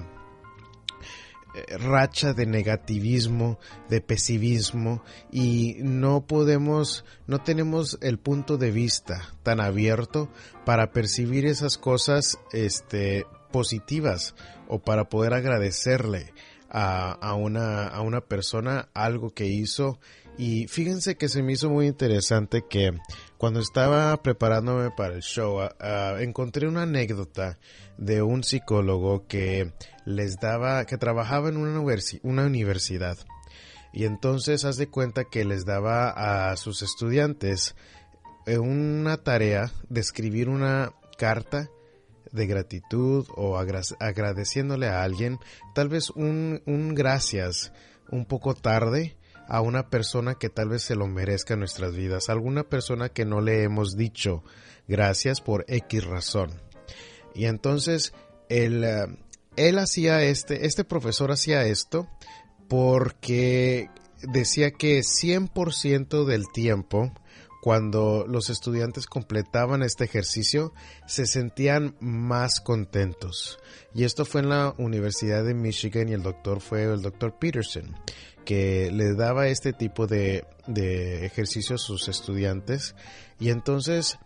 eh, 1.55 1.77
racha 1.77 2.33
de 2.33 2.45
negativismo, 2.45 3.59
de 3.89 4.01
pesimismo 4.01 5.03
y 5.31 5.77
no 5.79 6.25
podemos, 6.25 7.05
no 7.27 7.41
tenemos 7.41 7.97
el 8.01 8.17
punto 8.19 8.57
de 8.57 8.71
vista 8.71 9.21
tan 9.43 9.61
abierto 9.61 10.29
para 10.65 10.91
percibir 10.91 11.45
esas 11.45 11.77
cosas, 11.77 12.39
este, 12.51 13.25
positivas 13.55 14.35
o 14.67 14.79
para 14.79 15.07
poder 15.07 15.33
agradecerle 15.33 16.33
a, 16.69 17.13
a, 17.13 17.35
una, 17.35 17.87
a 17.87 18.01
una 18.01 18.19
persona 18.19 18.89
algo 18.93 19.33
que 19.33 19.45
hizo. 19.45 19.97
Y 20.37 20.67
fíjense 20.67 21.15
que 21.15 21.29
se 21.29 21.41
me 21.41 21.53
hizo 21.53 21.69
muy 21.69 21.87
interesante 21.87 22.65
que 22.69 22.91
cuando 23.37 23.61
estaba 23.61 24.21
preparándome 24.21 24.91
para 24.91 25.15
el 25.15 25.21
show, 25.21 25.61
encontré 26.19 26.67
una 26.67 26.81
anécdota 26.81 27.57
de 27.97 28.21
un 28.21 28.43
psicólogo 28.43 29.25
que 29.25 29.71
les 30.03 30.35
daba, 30.41 30.83
que 30.83 30.97
trabajaba 30.97 31.47
en 31.47 31.55
una, 31.55 31.79
una 32.23 32.45
universidad. 32.45 33.17
Y 33.93 34.03
entonces 34.03 34.65
haz 34.65 34.75
de 34.75 34.89
cuenta 34.89 35.23
que 35.23 35.45
les 35.45 35.63
daba 35.63 36.49
a 36.49 36.57
sus 36.57 36.81
estudiantes 36.81 37.73
eh, 38.47 38.57
una 38.57 39.15
tarea 39.15 39.71
de 39.87 40.01
escribir 40.01 40.49
una 40.49 40.91
carta 41.17 41.69
de 42.35 42.47
gratitud 42.47 43.25
o 43.35 43.57
agradeciéndole 43.57 44.87
a 44.87 45.03
alguien, 45.03 45.39
tal 45.73 45.89
vez 45.89 46.09
un, 46.11 46.61
un 46.65 46.93
gracias 46.93 47.71
un 48.11 48.25
poco 48.25 48.53
tarde 48.53 49.17
a 49.47 49.61
una 49.61 49.89
persona 49.89 50.35
que 50.35 50.49
tal 50.49 50.69
vez 50.69 50.83
se 50.83 50.95
lo 50.95 51.07
merezca 51.07 51.53
en 51.53 51.59
nuestras 51.61 51.95
vidas, 51.95 52.29
alguna 52.29 52.63
persona 52.63 53.09
que 53.09 53.25
no 53.25 53.41
le 53.41 53.63
hemos 53.63 53.95
dicho 53.95 54.43
gracias 54.87 55.41
por 55.41 55.65
X 55.67 56.03
razón. 56.05 56.51
Y 57.33 57.45
entonces 57.45 58.13
él, 58.49 58.83
eh, 58.83 59.05
él 59.55 59.79
hacía 59.79 60.23
este, 60.23 60.65
este 60.65 60.83
profesor 60.83 61.31
hacía 61.31 61.65
esto 61.65 62.07
porque 62.67 63.89
decía 64.21 64.71
que 64.71 64.99
100% 64.99 66.25
del 66.25 66.45
tiempo 66.51 67.11
cuando 67.65 68.27
los 68.27 68.51
estudiantes 68.51 69.07
completaban 69.07 69.81
este 69.81 70.03
ejercicio 70.03 70.71
se 71.07 71.25
sentían 71.25 71.95
más 71.99 72.59
contentos. 72.59 73.57
Y 73.91 74.03
esto 74.03 74.23
fue 74.23 74.41
en 74.41 74.49
la 74.49 74.75
Universidad 74.77 75.43
de 75.43 75.55
Michigan 75.55 76.07
y 76.07 76.13
el 76.13 76.21
doctor 76.21 76.61
fue 76.61 76.83
el 76.83 77.01
doctor 77.01 77.39
Peterson, 77.39 77.95
que 78.45 78.91
le 78.91 79.15
daba 79.15 79.47
este 79.47 79.73
tipo 79.73 80.05
de, 80.05 80.45
de 80.67 81.25
ejercicio 81.25 81.77
a 81.77 81.79
sus 81.79 82.07
estudiantes. 82.07 82.93
Y 83.39 83.49
entonces, 83.49 84.19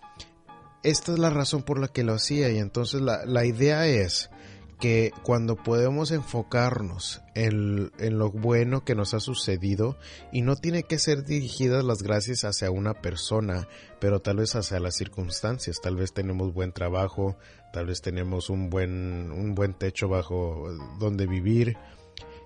esta 0.84 1.14
es 1.14 1.20
la 1.20 1.30
razón 1.30 1.64
por 1.64 1.80
la 1.80 1.88
que 1.88 2.04
lo 2.04 2.16
hacía. 2.16 2.50
Y 2.50 2.58
entonces 2.58 3.00
la, 3.00 3.26
la 3.26 3.46
idea 3.46 3.88
es 3.88 4.30
que 4.80 5.12
cuando 5.24 5.58
podemos 5.58 6.12
enfocarnos 6.12 7.22
en, 7.36 7.92
lo 8.00 8.32
bueno 8.32 8.86
que 8.86 8.96
nos 8.96 9.14
ha 9.14 9.20
sucedido 9.20 9.98
y 10.32 10.42
no 10.42 10.56
tiene 10.56 10.84
que 10.84 11.00
ser 11.00 11.26
dirigidas 11.26 11.84
las 11.84 12.02
gracias 12.02 12.46
hacia 12.46 12.72
una 12.72 12.94
persona, 12.94 13.68
pero 14.00 14.22
tal 14.22 14.38
vez 14.38 14.56
hacia 14.56 14.80
las 14.80 14.96
circunstancias, 14.96 15.82
tal 15.82 15.98
vez 15.98 16.14
tenemos 16.14 16.54
buen 16.54 16.72
trabajo, 16.72 17.38
tal 17.74 17.88
vez 17.88 18.02
tenemos 18.02 18.50
un 18.50 18.70
buen, 18.70 19.32
un 19.32 19.54
buen 19.54 19.74
techo 19.74 20.08
bajo 20.08 20.70
donde 20.98 21.28
vivir 21.28 21.78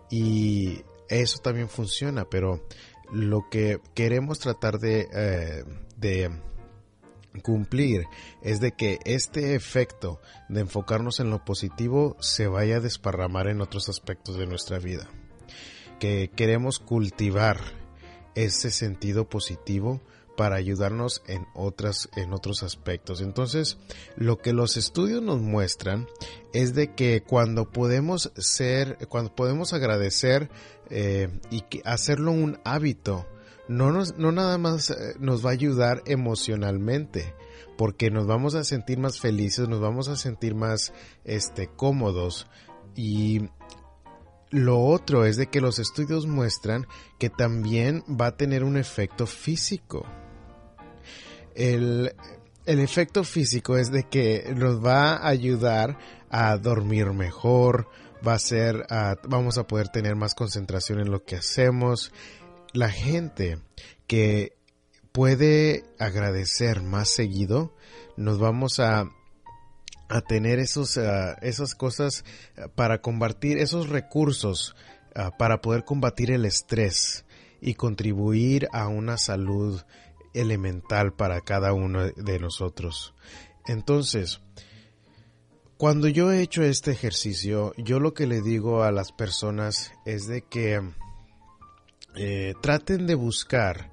y 0.09 0.81
eso 1.09 1.39
también 1.39 1.69
funciona, 1.69 2.25
pero 2.25 2.65
lo 3.11 3.47
que 3.51 3.79
queremos 3.93 4.39
tratar 4.39 4.79
de, 4.79 5.07
eh, 5.13 5.63
de 5.97 6.31
cumplir 7.41 8.05
es 8.41 8.59
de 8.59 8.71
que 8.71 8.99
este 9.05 9.55
efecto 9.55 10.19
de 10.49 10.61
enfocarnos 10.61 11.19
en 11.19 11.29
lo 11.29 11.43
positivo 11.43 12.15
se 12.19 12.47
vaya 12.47 12.77
a 12.77 12.81
desparramar 12.81 13.47
en 13.47 13.61
otros 13.61 13.89
aspectos 13.89 14.37
de 14.37 14.47
nuestra 14.47 14.79
vida. 14.79 15.07
Que 15.99 16.29
queremos 16.35 16.79
cultivar 16.79 17.57
ese 18.35 18.71
sentido 18.71 19.29
positivo 19.29 20.01
para 20.35 20.55
ayudarnos 20.55 21.21
en 21.27 21.45
otras 21.53 22.09
en 22.15 22.33
otros 22.33 22.63
aspectos. 22.63 23.21
Entonces, 23.21 23.77
lo 24.15 24.37
que 24.37 24.53
los 24.53 24.77
estudios 24.77 25.21
nos 25.21 25.41
muestran 25.41 26.07
es 26.53 26.73
de 26.73 26.93
que 26.93 27.21
cuando 27.21 27.71
podemos 27.71 28.31
ser, 28.37 28.97
cuando 29.09 29.35
podemos 29.35 29.73
agradecer 29.73 30.49
eh, 30.89 31.29
y 31.51 31.63
hacerlo 31.85 32.31
un 32.31 32.59
hábito, 32.65 33.27
no, 33.67 33.91
nos, 33.91 34.17
no 34.17 34.31
nada 34.31 34.57
más 34.57 34.89
eh, 34.89 35.15
nos 35.19 35.45
va 35.45 35.49
a 35.49 35.53
ayudar 35.53 36.03
emocionalmente, 36.05 37.33
porque 37.77 38.11
nos 38.11 38.27
vamos 38.27 38.55
a 38.55 38.63
sentir 38.63 38.99
más 38.99 39.19
felices, 39.19 39.67
nos 39.67 39.79
vamos 39.79 40.07
a 40.07 40.15
sentir 40.15 40.55
más 40.55 40.93
este, 41.23 41.67
cómodos 41.67 42.47
y 42.95 43.49
lo 44.49 44.81
otro 44.81 45.25
es 45.25 45.37
de 45.37 45.47
que 45.47 45.61
los 45.61 45.79
estudios 45.79 46.27
muestran 46.27 46.85
que 47.17 47.29
también 47.29 48.03
va 48.09 48.27
a 48.27 48.37
tener 48.37 48.63
un 48.63 48.77
efecto 48.77 49.25
físico. 49.25 50.05
El, 51.55 52.13
el 52.65 52.79
efecto 52.79 53.23
físico 53.23 53.77
es 53.77 53.91
de 53.91 54.03
que 54.03 54.53
nos 54.55 54.83
va 54.83 55.15
a 55.15 55.27
ayudar 55.27 55.97
a 56.29 56.57
dormir 56.57 57.11
mejor, 57.13 57.87
va 58.25 58.33
a 58.33 58.39
ser, 58.39 58.85
vamos 59.27 59.57
a 59.57 59.67
poder 59.67 59.89
tener 59.89 60.15
más 60.15 60.33
concentración 60.33 60.99
en 60.99 61.11
lo 61.11 61.23
que 61.23 61.35
hacemos, 61.35 62.11
la 62.73 62.89
gente 62.89 63.59
que 64.07 64.57
puede 65.11 65.85
agradecer 65.99 66.81
más 66.81 67.09
seguido, 67.09 67.73
nos 68.17 68.39
vamos 68.39 68.79
a, 68.79 69.09
a 70.09 70.21
tener 70.21 70.59
esos, 70.59 70.97
ah, 70.97 71.37
esas 71.41 71.75
cosas 71.75 72.25
ah, 72.57 72.67
para 72.75 73.01
combatir, 73.01 73.59
esos 73.59 73.89
recursos 73.89 74.75
ah, 75.15 75.31
para 75.37 75.61
poder 75.61 75.85
combatir 75.85 76.31
el 76.31 76.45
estrés 76.45 77.25
y 77.61 77.75
contribuir 77.75 78.67
a 78.73 78.87
una 78.87 79.17
salud 79.17 79.81
elemental 80.33 81.13
para 81.13 81.41
cada 81.41 81.73
uno 81.73 82.07
de 82.09 82.39
nosotros. 82.39 83.13
Entonces, 83.67 84.41
cuando 85.77 86.07
yo 86.07 86.31
he 86.31 86.41
hecho 86.41 86.63
este 86.63 86.91
ejercicio, 86.91 87.73
yo 87.77 87.99
lo 87.99 88.13
que 88.13 88.25
le 88.25 88.41
digo 88.41 88.83
a 88.83 88.91
las 88.91 89.11
personas 89.11 89.91
es 90.05 90.27
de 90.27 90.41
que 90.41 90.81
eh, 92.15 92.53
traten 92.61 93.07
de 93.07 93.15
buscar 93.15 93.91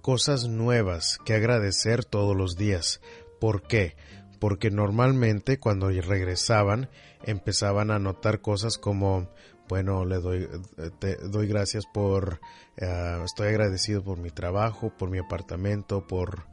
cosas 0.00 0.46
nuevas 0.48 1.18
que 1.24 1.34
agradecer 1.34 2.04
todos 2.04 2.36
los 2.36 2.56
días. 2.56 3.00
¿Por 3.40 3.62
qué? 3.62 3.96
Porque 4.38 4.70
normalmente 4.70 5.58
cuando 5.58 5.88
regresaban 5.88 6.88
empezaban 7.24 7.90
a 7.90 7.98
notar 7.98 8.40
cosas 8.40 8.78
como, 8.78 9.28
bueno, 9.68 10.04
le 10.04 10.20
doy, 10.20 10.48
eh, 10.78 10.90
te 11.00 11.16
doy 11.16 11.48
gracias 11.48 11.86
por, 11.86 12.40
eh, 12.76 13.20
estoy 13.24 13.48
agradecido 13.48 14.04
por 14.04 14.18
mi 14.18 14.30
trabajo, 14.30 14.92
por 14.96 15.10
mi 15.10 15.18
apartamento, 15.18 16.06
por 16.06 16.46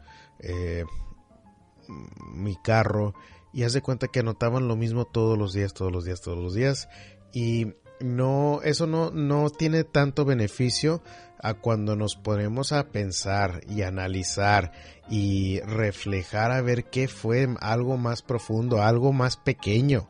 mi 2.33 2.55
carro. 2.63 3.13
Y 3.53 3.63
haz 3.63 3.73
de 3.73 3.81
cuenta 3.81 4.07
que 4.07 4.21
anotaban 4.21 4.67
lo 4.67 4.75
mismo 4.75 5.05
todos 5.05 5.37
los 5.37 5.53
días, 5.53 5.73
todos 5.73 5.91
los 5.91 6.05
días, 6.05 6.21
todos 6.21 6.39
los 6.39 6.55
días. 6.55 6.89
Y 7.33 7.75
no, 8.03 8.61
eso 8.63 8.85
no, 8.85 9.11
no 9.11 9.49
tiene 9.49 9.85
tanto 9.85 10.25
beneficio 10.25 11.01
a 11.39 11.53
cuando 11.53 11.95
nos 11.95 12.17
ponemos 12.17 12.73
a 12.73 12.87
pensar 12.87 13.61
y 13.69 13.83
analizar 13.83 14.73
y 15.09 15.61
reflejar 15.61 16.51
a 16.51 16.61
ver 16.61 16.85
qué 16.85 17.07
fue 17.07 17.47
algo 17.61 17.95
más 17.95 18.21
profundo, 18.21 18.81
algo 18.81 19.13
más 19.13 19.37
pequeño 19.37 20.09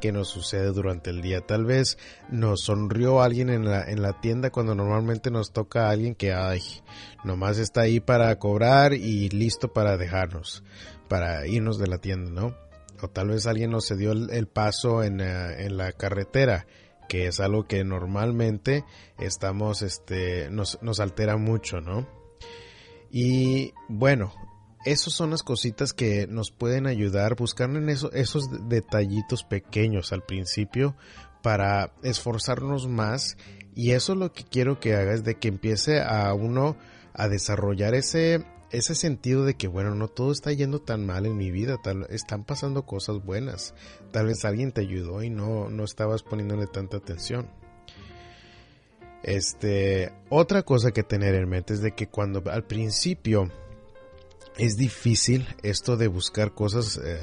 que 0.00 0.10
nos 0.10 0.28
sucede 0.28 0.72
durante 0.72 1.10
el 1.10 1.20
día. 1.20 1.42
Tal 1.42 1.66
vez 1.66 1.98
nos 2.30 2.62
sonrió 2.62 3.20
alguien 3.20 3.50
en 3.50 3.66
la, 3.66 3.84
en 3.84 4.00
la 4.00 4.18
tienda 4.22 4.48
cuando 4.48 4.74
normalmente 4.74 5.30
nos 5.30 5.52
toca 5.52 5.90
alguien 5.90 6.14
que, 6.14 6.32
ay, 6.32 6.62
nomás 7.24 7.58
está 7.58 7.82
ahí 7.82 8.00
para 8.00 8.34
cobrar 8.38 8.94
y 8.94 9.28
listo 9.28 9.74
para 9.74 9.98
dejarnos, 9.98 10.64
para 11.08 11.46
irnos 11.46 11.78
de 11.78 11.88
la 11.88 11.98
tienda, 11.98 12.30
¿no? 12.30 12.56
O 13.02 13.08
tal 13.08 13.28
vez 13.28 13.46
alguien 13.46 13.70
nos 13.70 13.86
cedió 13.86 14.12
el, 14.12 14.46
paso 14.46 15.04
en, 15.04 15.20
eh, 15.20 15.66
en 15.66 15.76
la 15.76 15.92
carretera 15.92 16.66
que 17.08 17.26
es 17.26 17.40
algo 17.40 17.66
que 17.66 17.84
normalmente 17.84 18.84
estamos, 19.18 19.82
este, 19.82 20.50
nos, 20.50 20.80
nos 20.82 21.00
altera 21.00 21.36
mucho, 21.36 21.80
¿no? 21.80 22.06
Y 23.10 23.72
bueno, 23.88 24.32
esas 24.84 25.12
son 25.12 25.30
las 25.30 25.42
cositas 25.42 25.92
que 25.92 26.26
nos 26.26 26.50
pueden 26.50 26.86
ayudar, 26.86 27.36
buscar 27.36 27.70
en 27.70 27.88
eso, 27.88 28.12
esos 28.12 28.68
detallitos 28.68 29.44
pequeños 29.44 30.12
al 30.12 30.22
principio 30.22 30.94
para 31.42 31.92
esforzarnos 32.02 32.88
más 32.88 33.36
y 33.74 33.92
eso 33.92 34.12
es 34.12 34.18
lo 34.18 34.32
que 34.32 34.44
quiero 34.44 34.80
que 34.80 34.94
hagas 34.94 35.24
de 35.24 35.36
que 35.36 35.48
empiece 35.48 36.00
a 36.00 36.32
uno 36.34 36.76
a 37.14 37.28
desarrollar 37.28 37.94
ese 37.94 38.44
ese 38.70 38.94
sentido 38.94 39.44
de 39.44 39.54
que, 39.54 39.68
bueno, 39.68 39.94
no 39.94 40.08
todo 40.08 40.32
está 40.32 40.52
yendo 40.52 40.80
tan 40.80 41.06
mal 41.06 41.26
en 41.26 41.36
mi 41.36 41.50
vida, 41.50 41.78
tal, 41.82 42.06
están 42.10 42.44
pasando 42.44 42.84
cosas 42.84 43.24
buenas. 43.24 43.74
Tal 44.10 44.26
vez 44.26 44.44
alguien 44.44 44.72
te 44.72 44.82
ayudó 44.82 45.22
y 45.22 45.30
no, 45.30 45.70
no 45.70 45.84
estabas 45.84 46.22
poniéndole 46.22 46.66
tanta 46.66 46.98
atención. 46.98 47.48
Este, 49.22 50.12
otra 50.28 50.62
cosa 50.62 50.92
que 50.92 51.02
tener 51.02 51.34
en 51.34 51.48
mente 51.48 51.74
es 51.74 51.80
de 51.80 51.92
que 51.92 52.08
cuando 52.08 52.42
al 52.50 52.64
principio 52.64 53.50
es 54.56 54.76
difícil 54.76 55.46
esto 55.62 55.96
de 55.96 56.08
buscar 56.08 56.54
cosas 56.54 57.00
eh, 57.02 57.20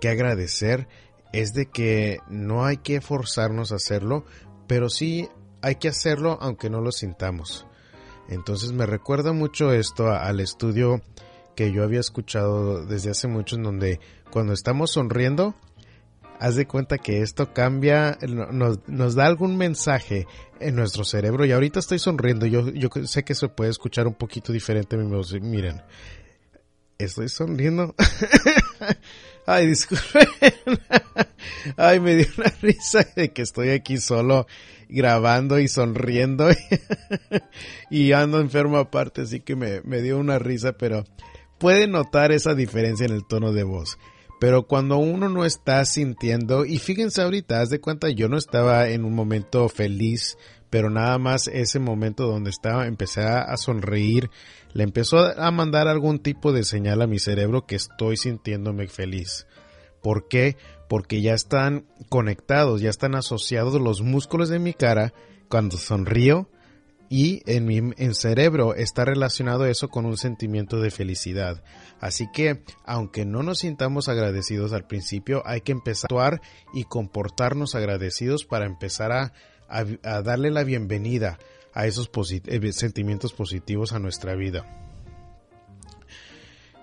que 0.00 0.08
agradecer, 0.08 0.86
es 1.32 1.52
de 1.54 1.66
que 1.66 2.18
no 2.28 2.64
hay 2.64 2.76
que 2.76 3.00
forzarnos 3.00 3.72
a 3.72 3.76
hacerlo, 3.76 4.24
pero 4.66 4.88
sí 4.88 5.28
hay 5.62 5.76
que 5.76 5.88
hacerlo 5.88 6.38
aunque 6.40 6.70
no 6.70 6.80
lo 6.80 6.92
sintamos. 6.92 7.66
Entonces 8.28 8.72
me 8.72 8.86
recuerda 8.86 9.32
mucho 9.32 9.72
esto 9.72 10.10
al 10.10 10.40
estudio 10.40 11.02
que 11.54 11.72
yo 11.72 11.84
había 11.84 12.00
escuchado 12.00 12.84
desde 12.84 13.10
hace 13.10 13.28
mucho 13.28 13.56
en 13.56 13.62
donde 13.62 14.00
cuando 14.30 14.52
estamos 14.52 14.92
sonriendo, 14.92 15.54
haz 16.40 16.56
de 16.56 16.66
cuenta 16.66 16.98
que 16.98 17.22
esto 17.22 17.52
cambia, 17.52 18.18
nos, 18.22 19.14
da 19.14 19.26
algún 19.26 19.56
mensaje 19.56 20.26
en 20.60 20.74
nuestro 20.76 21.04
cerebro. 21.04 21.44
Y 21.44 21.52
ahorita 21.52 21.78
estoy 21.78 21.98
sonriendo, 21.98 22.46
yo, 22.46 22.70
yo 22.70 22.88
sé 23.04 23.24
que 23.24 23.34
se 23.34 23.48
puede 23.48 23.70
escuchar 23.70 24.06
un 24.06 24.14
poquito 24.14 24.52
diferente 24.52 24.96
miren, 24.96 25.82
estoy 26.98 27.28
sonriendo. 27.28 27.94
Ay, 29.46 29.66
disculpen. 29.66 30.28
Ay, 31.76 32.00
me 32.00 32.16
dio 32.16 32.26
una 32.38 32.52
risa 32.62 33.06
de 33.14 33.32
que 33.32 33.42
estoy 33.42 33.70
aquí 33.70 33.98
solo 33.98 34.46
grabando 34.88 35.58
y 35.58 35.68
sonriendo 35.68 36.48
y 37.90 38.12
ando 38.12 38.40
enfermo 38.40 38.78
aparte, 38.78 39.22
así 39.22 39.40
que 39.40 39.56
me, 39.56 39.80
me 39.82 40.02
dio 40.02 40.18
una 40.18 40.38
risa, 40.38 40.72
pero 40.72 41.04
puede 41.58 41.86
notar 41.88 42.32
esa 42.32 42.54
diferencia 42.54 43.06
en 43.06 43.12
el 43.12 43.26
tono 43.26 43.52
de 43.52 43.64
voz. 43.64 43.98
Pero 44.40 44.66
cuando 44.66 44.98
uno 44.98 45.28
no 45.28 45.44
está 45.44 45.84
sintiendo, 45.84 46.64
y 46.64 46.78
fíjense 46.78 47.22
ahorita, 47.22 47.60
haz 47.60 47.70
de 47.70 47.80
cuenta, 47.80 48.10
yo 48.10 48.28
no 48.28 48.36
estaba 48.36 48.88
en 48.88 49.04
un 49.04 49.14
momento 49.14 49.68
feliz, 49.68 50.36
pero 50.74 50.90
nada 50.90 51.18
más 51.18 51.46
ese 51.46 51.78
momento 51.78 52.26
donde 52.26 52.50
estaba, 52.50 52.88
empecé 52.88 53.20
a 53.20 53.56
sonreír, 53.56 54.28
le 54.72 54.82
empezó 54.82 55.18
a 55.40 55.50
mandar 55.52 55.86
algún 55.86 56.18
tipo 56.18 56.52
de 56.52 56.64
señal 56.64 57.00
a 57.00 57.06
mi 57.06 57.20
cerebro 57.20 57.64
que 57.64 57.76
estoy 57.76 58.16
sintiéndome 58.16 58.88
feliz. 58.88 59.46
¿Por 60.02 60.26
qué? 60.26 60.56
Porque 60.88 61.22
ya 61.22 61.32
están 61.32 61.86
conectados, 62.08 62.80
ya 62.80 62.90
están 62.90 63.14
asociados 63.14 63.80
los 63.80 64.02
músculos 64.02 64.48
de 64.48 64.58
mi 64.58 64.74
cara 64.74 65.14
cuando 65.48 65.76
sonrío 65.76 66.48
y 67.08 67.42
en 67.46 67.66
mi 67.66 67.76
en 67.76 68.14
cerebro 68.16 68.74
está 68.74 69.04
relacionado 69.04 69.66
eso 69.66 69.90
con 69.90 70.06
un 70.06 70.16
sentimiento 70.16 70.80
de 70.80 70.90
felicidad. 70.90 71.62
Así 72.00 72.26
que, 72.32 72.64
aunque 72.84 73.24
no 73.24 73.44
nos 73.44 73.60
sintamos 73.60 74.08
agradecidos 74.08 74.72
al 74.72 74.88
principio, 74.88 75.40
hay 75.46 75.60
que 75.60 75.70
empezar 75.70 76.06
a 76.10 76.26
actuar 76.26 76.40
y 76.72 76.82
comportarnos 76.82 77.76
agradecidos 77.76 78.44
para 78.44 78.66
empezar 78.66 79.12
a, 79.12 79.32
a, 79.74 80.22
darle 80.22 80.50
la 80.50 80.62
bienvenida 80.62 81.38
a 81.72 81.86
esos 81.86 82.08
eh, 82.30 82.72
sentimientos 82.72 83.32
positivos 83.32 83.92
a 83.92 83.98
nuestra 83.98 84.34
vida. 84.36 84.64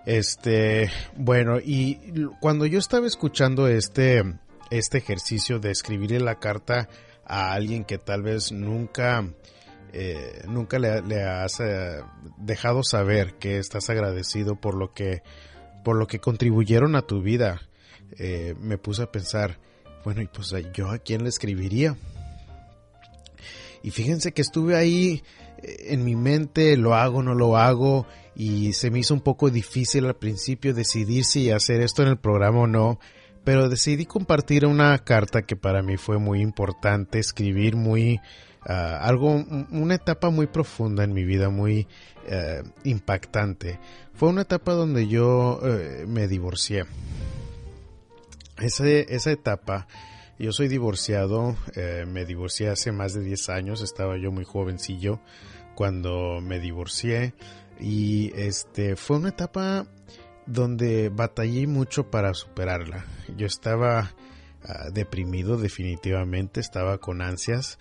Este, 0.06 0.90
bueno, 1.16 1.60
y 1.64 2.00
cuando 2.42 2.66
yo 2.66 2.80
estaba 2.80 3.08
escuchando 3.08 3.68
este, 3.68 4.24
este 4.72 4.98
ejercicio 4.98 5.60
de 5.60 5.72
escribirle 5.72 6.20
la 6.20 6.40
carta 6.40 6.90
a 7.26 7.54
alguien 7.54 7.86
que 7.86 7.98
tal 7.98 8.24
vez 8.24 8.52
nunca 8.52 9.26
eh, 9.94 10.44
nunca 10.48 10.80
le, 10.80 11.24
has 11.24 11.60
eh, 11.60 12.02
dejado 12.38 12.84
saber 12.84 13.36
que 13.36 13.58
estás 13.58 13.90
agradecido 13.90 14.56
por 14.56 14.76
lo 14.76 14.94
que 14.94 15.22
por 15.84 15.98
lo 15.98 16.08
que 16.08 16.20
contribuyeron 16.20 16.96
a 16.96 17.02
tu 17.02 17.22
vida 17.22 17.62
me 18.60 18.78
puse 18.78 19.04
a 19.04 19.12
pensar 19.12 19.60
bueno 20.04 20.22
y 20.22 20.28
pues 20.28 20.54
yo 20.74 20.90
a 20.90 20.98
quién 20.98 21.24
le 21.24 21.30
escribiría 21.30 21.96
y 23.84 23.92
fíjense 23.92 24.32
que 24.32 24.42
estuve 24.42 24.76
ahí 24.76 25.24
en 25.64 26.04
mi 26.04 26.16
mente 26.16 26.76
lo 26.78 26.96
hago 26.96 27.22
no 27.22 27.36
lo 27.36 27.58
hago 27.58 28.08
y 28.36 28.74
se 28.74 28.90
me 28.90 29.00
hizo 29.00 29.14
un 29.14 29.22
poco 29.22 29.50
difícil 29.50 30.06
al 30.06 30.16
principio 30.16 30.74
decidir 30.74 31.26
si 31.26 31.52
hacer 31.52 31.82
esto 31.82 32.02
en 32.02 32.10
el 32.10 32.18
programa 32.18 32.62
o 32.62 32.68
no 32.68 33.00
pero 33.44 33.70
decidí 33.70 34.06
compartir 34.06 34.66
una 34.66 34.98
carta 35.00 35.44
que 35.44 35.56
para 35.56 35.82
mí 35.82 35.98
fue 35.98 36.20
muy 36.20 36.42
importante 36.42 37.20
escribir 37.20 37.76
muy 37.76 38.20
Ah, 38.64 39.00
algo, 39.02 39.44
una 39.72 39.96
etapa 39.96 40.30
muy 40.30 40.46
profunda 40.46 41.04
en 41.04 41.14
mi 41.14 41.26
vida, 41.26 41.50
muy 41.50 41.88
eh, 42.28 42.62
impactante. 42.84 43.80
Fue 44.14 44.30
una 44.30 44.44
etapa 44.44 44.74
donde 44.74 45.08
yo 45.08 45.60
eh, 45.64 46.06
me 46.08 46.28
divorcié. 46.28 46.86
esa 48.58 49.32
etapa, 49.32 49.88
yo 50.42 50.52
soy 50.52 50.68
divorciado, 50.68 51.56
eh, 51.76 52.06
me 52.08 52.26
divorcié 52.26 52.70
hace 52.70 52.92
más 52.92 53.14
de 53.14 53.22
10 53.22 53.50
años, 53.50 53.82
estaba 53.82 54.18
yo 54.18 54.32
muy 54.32 54.44
jovencillo 54.44 55.22
cuando 55.76 56.42
me 56.42 56.60
divorcié 56.60 57.34
y 57.80 58.32
este 58.36 58.96
fue 58.96 59.18
una 59.18 59.30
etapa 59.30 59.88
donde 60.46 61.10
batallé 61.10 61.68
mucho 61.68 62.10
para 62.10 62.34
superarla. 62.34 63.06
Yo 63.38 63.46
estaba 63.46 64.14
ah, 64.64 64.90
deprimido 64.92 65.58
definitivamente, 65.58 66.60
estaba 66.60 66.98
con 66.98 67.22
ansias 67.22 67.78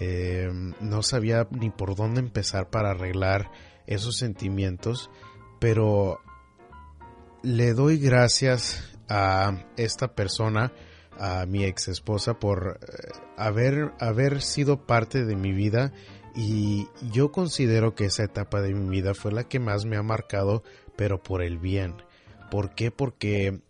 eh, 0.00 0.48
no 0.80 1.02
sabía 1.02 1.46
ni 1.50 1.70
por 1.70 1.94
dónde 1.94 2.20
empezar 2.20 2.70
para 2.70 2.90
arreglar 2.90 3.50
esos 3.86 4.16
sentimientos, 4.16 5.10
pero 5.60 6.20
le 7.42 7.72
doy 7.74 7.98
gracias 7.98 8.96
a 9.08 9.64
esta 9.76 10.14
persona, 10.14 10.72
a 11.18 11.46
mi 11.46 11.64
ex 11.64 11.88
esposa, 11.88 12.38
por 12.38 12.78
eh, 12.82 13.12
haber, 13.36 13.92
haber 14.00 14.42
sido 14.42 14.86
parte 14.86 15.24
de 15.24 15.36
mi 15.36 15.52
vida 15.52 15.92
y 16.34 16.86
yo 17.10 17.32
considero 17.32 17.94
que 17.94 18.06
esa 18.06 18.24
etapa 18.24 18.60
de 18.60 18.74
mi 18.74 18.88
vida 18.88 19.14
fue 19.14 19.32
la 19.32 19.44
que 19.44 19.58
más 19.58 19.84
me 19.84 19.96
ha 19.96 20.02
marcado, 20.02 20.62
pero 20.96 21.22
por 21.22 21.42
el 21.42 21.58
bien. 21.58 21.94
¿Por 22.50 22.74
qué? 22.74 22.90
Porque, 22.90 23.60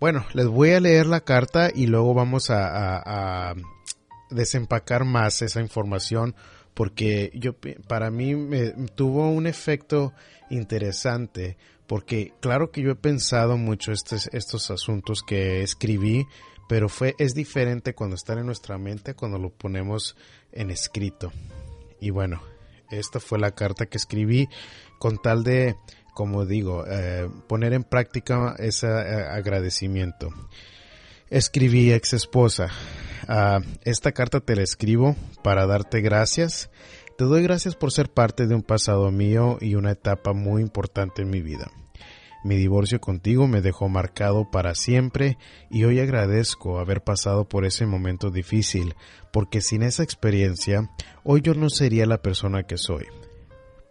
bueno, 0.00 0.26
les 0.34 0.46
voy 0.46 0.72
a 0.72 0.80
leer 0.80 1.06
la 1.06 1.20
carta 1.20 1.70
y 1.74 1.86
luego 1.86 2.14
vamos 2.14 2.50
a 2.50 3.54
desempacar 4.30 5.04
más 5.04 5.42
esa 5.42 5.60
información 5.60 6.34
porque 6.74 7.30
yo 7.34 7.54
para 7.86 8.10
mí 8.10 8.34
me 8.34 8.72
tuvo 8.94 9.30
un 9.30 9.46
efecto 9.46 10.12
interesante 10.50 11.56
porque 11.86 12.32
claro 12.40 12.70
que 12.70 12.82
yo 12.82 12.90
he 12.90 12.96
pensado 12.96 13.56
mucho 13.56 13.92
estos, 13.92 14.28
estos 14.32 14.70
asuntos 14.70 15.22
que 15.22 15.62
escribí 15.62 16.26
pero 16.68 16.88
fue 16.88 17.14
es 17.18 17.34
diferente 17.34 17.94
cuando 17.94 18.16
están 18.16 18.38
en 18.38 18.46
nuestra 18.46 18.78
mente 18.78 19.14
cuando 19.14 19.38
lo 19.38 19.50
ponemos 19.50 20.16
en 20.52 20.70
escrito. 20.70 21.32
Y 22.00 22.10
bueno 22.10 22.42
esta 22.90 23.20
fue 23.20 23.38
la 23.38 23.52
carta 23.52 23.86
que 23.86 23.96
escribí 23.96 24.48
con 24.98 25.18
tal 25.18 25.44
de 25.44 25.76
como 26.14 26.44
digo 26.44 26.84
eh, 26.88 27.28
poner 27.48 27.72
en 27.72 27.84
práctica 27.84 28.54
ese 28.58 28.86
eh, 28.86 29.26
agradecimiento 29.30 30.30
escribí 31.30 31.92
ex 31.92 32.12
esposa 32.12 32.68
Ah, 33.28 33.60
esta 33.84 34.12
carta 34.12 34.40
te 34.40 34.54
la 34.54 34.62
escribo 34.62 35.16
para 35.42 35.66
darte 35.66 36.00
gracias. 36.00 36.70
Te 37.16 37.24
doy 37.24 37.42
gracias 37.42 37.74
por 37.76 37.92
ser 37.92 38.10
parte 38.10 38.46
de 38.46 38.54
un 38.54 38.62
pasado 38.62 39.10
mío 39.10 39.56
y 39.60 39.76
una 39.76 39.92
etapa 39.92 40.32
muy 40.32 40.62
importante 40.62 41.22
en 41.22 41.30
mi 41.30 41.40
vida. 41.40 41.70
Mi 42.42 42.56
divorcio 42.56 43.00
contigo 43.00 43.46
me 43.46 43.62
dejó 43.62 43.88
marcado 43.88 44.50
para 44.50 44.74
siempre 44.74 45.38
y 45.70 45.84
hoy 45.84 46.00
agradezco 46.00 46.78
haber 46.78 47.02
pasado 47.02 47.48
por 47.48 47.64
ese 47.64 47.86
momento 47.86 48.30
difícil, 48.30 48.94
porque 49.32 49.62
sin 49.62 49.82
esa 49.82 50.02
experiencia 50.02 50.90
hoy 51.22 51.40
yo 51.40 51.54
no 51.54 51.70
sería 51.70 52.04
la 52.04 52.20
persona 52.20 52.64
que 52.64 52.76
soy. 52.76 53.06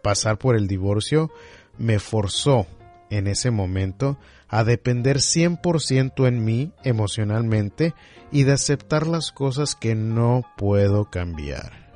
Pasar 0.02 0.38
por 0.38 0.54
el 0.54 0.68
divorcio 0.68 1.32
me 1.78 1.98
forzó 1.98 2.66
en 3.10 3.26
ese 3.26 3.50
momento 3.50 4.18
a 4.54 4.62
depender 4.62 5.16
100% 5.16 6.28
en 6.28 6.44
mí 6.44 6.70
emocionalmente 6.84 7.92
y 8.30 8.44
de 8.44 8.52
aceptar 8.52 9.08
las 9.08 9.32
cosas 9.32 9.74
que 9.74 9.96
no 9.96 10.42
puedo 10.56 11.10
cambiar. 11.10 11.92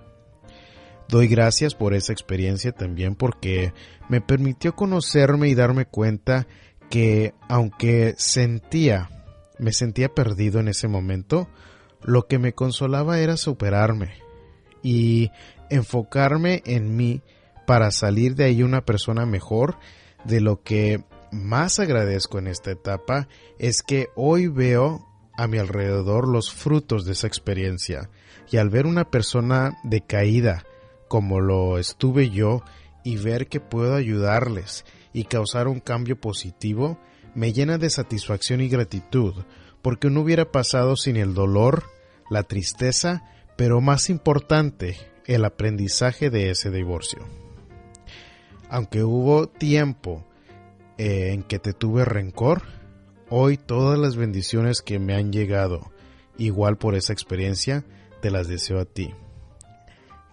Doy 1.09 1.29
gracias 1.29 1.77
por 1.77 1.95
esa 1.95 2.13
experiencia 2.13 2.73
también 2.73 3.15
porque 3.15 3.73
me 4.09 4.21
permitió 4.21 4.75
conocerme 4.75 5.49
y 5.49 5.55
darme 5.55 5.85
cuenta 5.85 6.49
que 6.91 7.33
aunque 7.49 8.17
sentía, 8.19 9.09
me 9.61 9.73
sentía 9.73 10.09
perdido 10.09 10.59
en 10.59 10.67
ese 10.67 10.89
momento, 10.89 11.49
lo 12.03 12.27
que 12.27 12.41
me 12.41 12.55
consolaba 12.55 13.21
era 13.21 13.37
superarme 13.37 14.15
y 14.83 15.31
enfocarme 15.71 16.65
en 16.67 16.97
mí 16.97 17.23
para 17.69 17.93
salir 17.93 18.35
de 18.35 18.47
ahí 18.47 18.65
una 18.65 18.85
persona 18.85 19.27
mejor 19.27 19.77
de 20.25 20.41
lo 20.41 20.61
que 20.61 21.05
más 21.33 21.79
agradezco 21.79 22.39
en 22.39 22.47
esta 22.47 22.71
etapa 22.71 23.29
es 23.59 23.83
que 23.83 24.09
hoy 24.15 24.49
veo 24.49 25.07
a 25.37 25.47
mi 25.47 25.59
alrededor 25.59 26.27
los 26.27 26.53
frutos 26.53 27.05
de 27.05 27.13
esa 27.13 27.27
experiencia 27.27 28.11
y 28.51 28.57
al 28.57 28.71
ver 28.71 28.87
una 28.87 29.11
persona 29.11 29.79
decaída 29.85 30.65
como 31.09 31.41
lo 31.41 31.79
estuve 31.79 32.31
yo 32.31 32.63
y 33.05 33.17
ver 33.17 33.49
que 33.49 33.61
puedo 33.61 33.95
ayudarles 33.95 34.85
y 35.13 35.25
causar 35.25 35.69
un 35.69 35.81
cambio 35.81 36.21
positivo, 36.21 36.99
me 37.35 37.53
llena 37.53 37.79
de 37.79 37.89
satisfacción 37.89 38.61
y 38.61 38.69
gratitud, 38.69 39.35
porque 39.83 40.11
no 40.11 40.21
hubiera 40.21 40.53
pasado 40.53 40.97
sin 40.97 41.17
el 41.17 41.35
dolor, 41.35 41.85
la 42.31 42.43
tristeza, 42.43 43.23
pero 43.57 43.81
más 43.81 44.11
importante, 44.11 44.97
el 45.27 45.45
aprendizaje 45.45 46.31
de 46.31 46.51
ese 46.51 46.71
divorcio. 46.71 47.27
Aunque 48.69 49.03
hubo 49.03 49.49
tiempo 49.49 50.28
eh, 50.99 51.33
en 51.33 51.43
que 51.43 51.59
te 51.59 51.73
tuve 51.73 52.05
rencor, 52.05 52.63
Hoy 53.31 53.59
todas 53.59 53.99
las 53.99 54.17
bendiciones 54.17 54.81
que 54.81 54.99
me 54.99 55.15
han 55.15 55.33
llegado, 55.33 55.93
igual 56.39 56.79
por 56.79 56.95
esa 56.95 57.13
experiencia, 57.13 57.85
te 58.23 58.31
las 58.31 58.49
deseo 58.49 58.81
a 58.81 58.87
ti. 58.87 59.15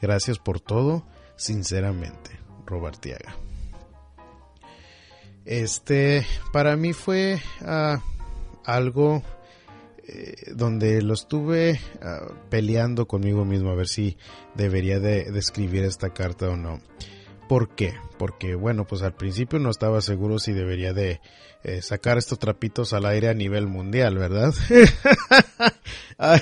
Gracias 0.02 0.40
por 0.40 0.62
todo, 0.62 1.06
sinceramente, 1.36 2.40
Robertiaga. 2.66 3.36
Este, 5.44 6.26
para 6.54 6.78
mí 6.78 6.94
fue 6.94 7.42
ah, 7.64 8.02
algo 8.64 9.22
eh, 10.08 10.54
donde 10.56 11.02
lo 11.02 11.16
estuve 11.16 11.82
ah, 12.02 12.32
peleando 12.50 13.08
conmigo 13.08 13.44
mismo 13.44 13.72
a 13.72 13.76
ver 13.76 13.90
si 13.90 14.18
debería 14.56 15.02
de, 15.02 15.38
escribir 15.38 15.84
esta 15.84 16.12
carta 16.12 16.48
o 16.48 16.56
no. 16.56 16.80
¿Por 17.48 17.76
qué? 17.76 17.94
Porque 18.18 18.56
bueno, 18.56 18.86
pues 18.86 19.02
al 19.02 19.14
principio 19.14 19.60
no 19.60 19.70
estaba 19.70 20.02
seguro 20.02 20.40
si 20.40 20.52
debería 20.54 20.94
de 20.94 21.22
eh, 21.64 21.82
sacar 21.82 22.18
estos 22.18 22.40
trapitos 22.40 22.94
al 22.94 23.06
aire 23.06 23.30
a 23.30 23.34
nivel 23.34 23.68
mundial, 23.68 24.18
¿verdad? 24.18 24.54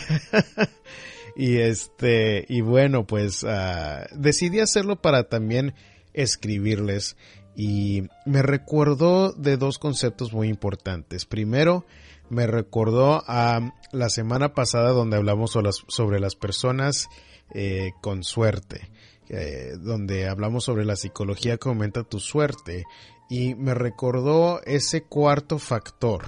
y 1.35 1.57
este, 1.57 2.45
y 2.47 2.61
bueno, 2.61 3.05
pues 3.05 3.43
uh, 3.43 4.05
decidí 4.15 4.59
hacerlo 4.59 5.01
para 5.01 5.23
también 5.29 5.73
escribirles 6.13 7.17
y 7.55 8.03
me 8.25 8.41
recordó 8.41 9.31
de 9.33 9.57
dos 9.57 9.79
conceptos 9.79 10.33
muy 10.33 10.47
importantes. 10.47 11.25
Primero, 11.25 11.85
me 12.29 12.47
recordó 12.47 13.23
a 13.27 13.73
la 13.91 14.09
semana 14.09 14.53
pasada 14.53 14.91
donde 14.91 15.17
hablamos 15.17 15.51
sobre 15.51 16.19
las, 16.19 16.35
personas 16.35 17.09
eh, 17.53 17.91
con 18.01 18.23
suerte, 18.23 18.89
eh, 19.35 19.77
donde 19.79 20.27
hablamos 20.27 20.63
sobre 20.63 20.85
la 20.85 20.95
psicología 20.95 21.57
que 21.57 21.67
aumenta 21.67 22.03
tu 22.03 22.19
suerte 22.19 22.85
y 23.31 23.55
me 23.55 23.73
recordó 23.73 24.61
ese 24.63 25.05
cuarto 25.05 25.57
factor 25.57 26.25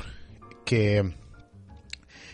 que 0.66 1.14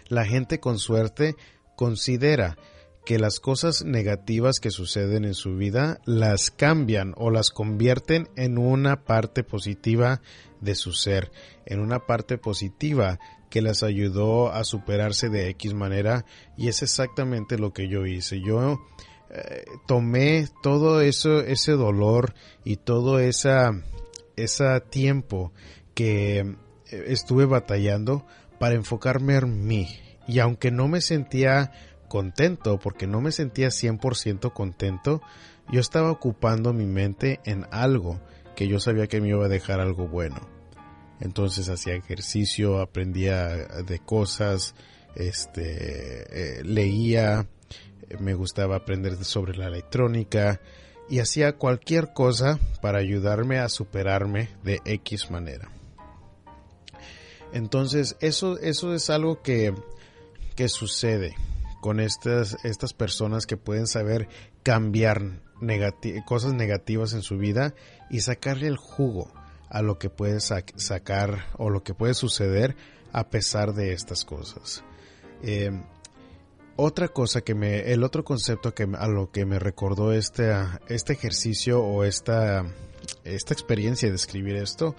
la 0.08 0.24
gente 0.24 0.62
con 0.62 0.80
suerte 0.80 1.36
considera 1.76 2.58
que 3.06 3.20
las 3.20 3.42
cosas 3.42 3.84
negativas 3.84 4.62
que 4.62 4.72
suceden 4.72 5.26
en 5.26 5.34
su 5.34 5.58
vida 5.58 6.00
las 6.06 6.52
cambian 6.52 7.16
o 7.18 7.32
las 7.32 7.50
convierten 7.50 8.30
en 8.38 8.58
una 8.58 9.04
parte 9.04 9.44
positiva 9.44 10.22
de 10.62 10.76
su 10.76 10.94
ser, 10.94 11.34
en 11.66 11.82
una 11.82 12.06
parte 12.06 12.38
positiva 12.38 13.20
que 13.50 13.62
las 13.62 13.84
ayudó 13.84 14.54
a 14.54 14.64
superarse 14.64 15.28
de 15.28 15.50
X 15.50 15.74
manera 15.74 16.24
y 16.56 16.70
es 16.70 16.82
exactamente 16.82 17.58
lo 17.58 17.74
que 17.74 17.90
yo 17.90 18.06
hice. 18.06 18.40
Yo 18.40 18.80
tomé 19.88 20.48
todo 20.62 21.02
eso, 21.02 21.40
ese 21.40 21.74
dolor 21.74 22.34
y 22.64 22.78
todo 22.78 23.20
esa, 23.20 23.72
ese 24.36 24.82
tiempo 24.90 25.52
que 25.94 26.40
eh, 26.40 26.56
estuve 27.08 27.46
batallando 27.46 28.26
para 28.60 28.76
enfocarme 28.76 29.36
en 29.38 29.66
mí. 29.66 29.88
Y 30.28 30.40
aunque 30.40 30.72
no 30.72 30.88
me 30.88 31.02
sentía 31.02 31.72
contento, 32.08 32.78
porque 32.80 33.08
no 33.08 33.22
me 33.22 33.32
sentía 33.32 33.70
100% 33.70 34.54
contento, 34.54 35.22
yo 35.72 35.80
estaba 35.80 36.12
ocupando 36.12 36.74
mi 36.74 36.86
mente 36.86 37.40
en 37.46 37.66
algo 37.72 38.20
que 38.56 38.68
yo 38.68 38.80
sabía 38.80 39.08
que 39.08 39.22
me 39.22 39.30
iba 39.30 39.46
a 39.46 39.50
dejar 39.50 39.80
algo 39.80 40.08
bueno. 40.08 40.38
Entonces 41.20 41.70
hacía 41.70 41.96
ejercicio, 41.96 42.82
aprendía 42.82 43.48
de 43.48 44.00
cosas, 44.00 44.76
este, 45.16 46.60
eh, 46.60 46.64
leía, 46.64 47.48
me 48.20 48.34
gustaba 48.34 48.76
aprender 48.76 49.24
sobre 49.24 49.56
la 49.56 49.68
electrónica 49.68 50.62
y 51.10 51.20
hacía 51.20 51.58
cualquier 51.58 52.14
cosa 52.14 52.60
para 52.82 53.00
ayudarme 53.00 53.60
a 53.60 53.70
superarme 53.70 54.50
de 54.64 54.82
X 54.86 55.30
manera. 55.30 55.70
Entonces 57.54 58.16
eso, 58.22 58.58
eso 58.60 58.94
es 58.94 59.10
algo 59.10 59.42
que, 59.42 59.74
que 60.56 60.70
sucede 60.70 61.36
con 61.82 62.00
estas, 62.00 62.64
estas 62.64 62.94
personas 62.94 63.46
que 63.46 63.58
pueden 63.58 63.88
saber 63.88 64.30
cambiar 64.64 65.42
cosas 66.26 66.54
negativas 66.54 67.14
en 67.14 67.22
su 67.22 67.38
vida 67.38 67.74
y 68.10 68.22
sacarle 68.22 68.68
el 68.68 68.78
jugo 68.78 69.32
a 69.70 69.82
lo 69.82 69.98
que 69.98 70.10
puede 70.10 70.40
sacar 70.40 71.46
o 71.58 71.70
lo 71.70 71.84
que 71.84 71.94
puede 71.94 72.14
suceder 72.14 72.76
a 73.14 73.30
pesar 73.30 73.74
de 73.74 73.94
estas 73.94 74.26
cosas. 74.26 74.84
Em, 75.42 75.84
otra 76.76 77.10
cosa 77.10 77.42
que 77.42 77.56
me, 77.56 77.92
el 77.92 78.04
otro 78.04 78.24
concepto 78.24 78.74
que 78.74 78.84
a 78.84 79.08
lo 79.08 79.32
que 79.32 79.46
me 79.46 79.60
recordó 79.60 80.14
este, 80.14 80.52
este 80.88 81.14
ejercicio 81.14 81.84
o 81.84 82.04
esta, 82.04 82.66
esta 83.24 83.54
experiencia 83.54 84.10
de 84.10 84.16
escribir 84.16 84.56
esto 84.56 84.96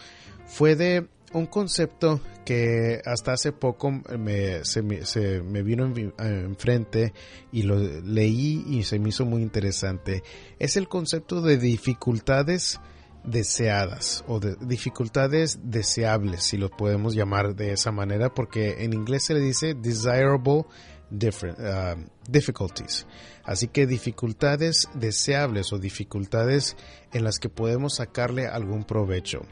fue 0.46 0.76
de 0.76 1.08
un 1.32 1.46
concepto 1.46 2.20
que 2.44 3.00
hasta 3.04 3.32
hace 3.32 3.52
poco 3.52 3.90
me, 3.90 4.64
se, 4.64 4.82
me, 4.82 5.62
vino 5.62 5.92
enfrente 6.18 7.12
y 7.50 7.62
lo 7.62 7.78
leí 7.78 8.64
y 8.68 8.82
se 8.82 8.98
me 8.98 9.08
hizo 9.08 9.24
muy 9.24 9.42
interesante. 9.42 10.22
Es 10.58 10.76
el 10.76 10.88
concepto 10.88 11.40
de 11.40 11.56
dificultades 11.56 12.80
deseadas 13.24 14.24
o 14.26 14.40
de 14.40 14.56
dificultades 14.61 15.61
deseables, 15.62 16.42
si 16.42 16.56
lo 16.56 16.70
podemos 16.70 17.14
llamar 17.14 17.54
de 17.54 17.72
esa 17.72 17.92
manera, 17.92 18.35
porque 18.35 18.85
en 18.85 18.92
inglés 18.92 19.24
se 19.24 19.35
le 19.35 19.40
dice 19.40 19.74
desirable 19.74 20.64
uh, 21.12 22.01
difficulties. 22.29 23.07
Así 23.44 23.68
que 23.68 23.87
dificultades 23.87 24.88
deseables 24.94 25.72
o 25.72 25.79
dificultades 25.79 26.77
en 27.12 27.25
las 27.25 27.38
que 27.38 27.48
podemos 27.48 27.96
sacarle 27.96 28.46
algún 28.46 28.85
provecho. 28.85 29.42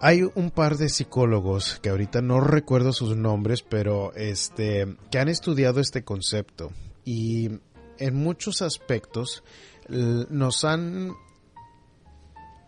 Hay 0.00 0.22
un 0.34 0.50
par 0.50 0.76
de 0.76 0.88
psicólogos 0.88 1.80
que 1.82 1.88
ahorita 1.88 2.20
no 2.20 2.40
recuerdo 2.40 2.92
sus 2.92 3.16
nombres, 3.16 3.62
pero 3.62 4.12
este 4.14 4.96
que 5.10 5.18
han 5.18 5.28
estudiado 5.28 5.80
este 5.80 6.04
concepto 6.04 6.70
y 7.04 7.50
en 7.98 8.14
muchos 8.14 8.60
aspectos 8.60 9.42
nos 9.88 10.64
han 10.64 11.14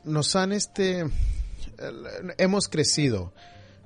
nos 0.05 0.37
han 0.37 0.53
este 0.53 1.05
hemos 2.39 2.69
crecido 2.69 3.35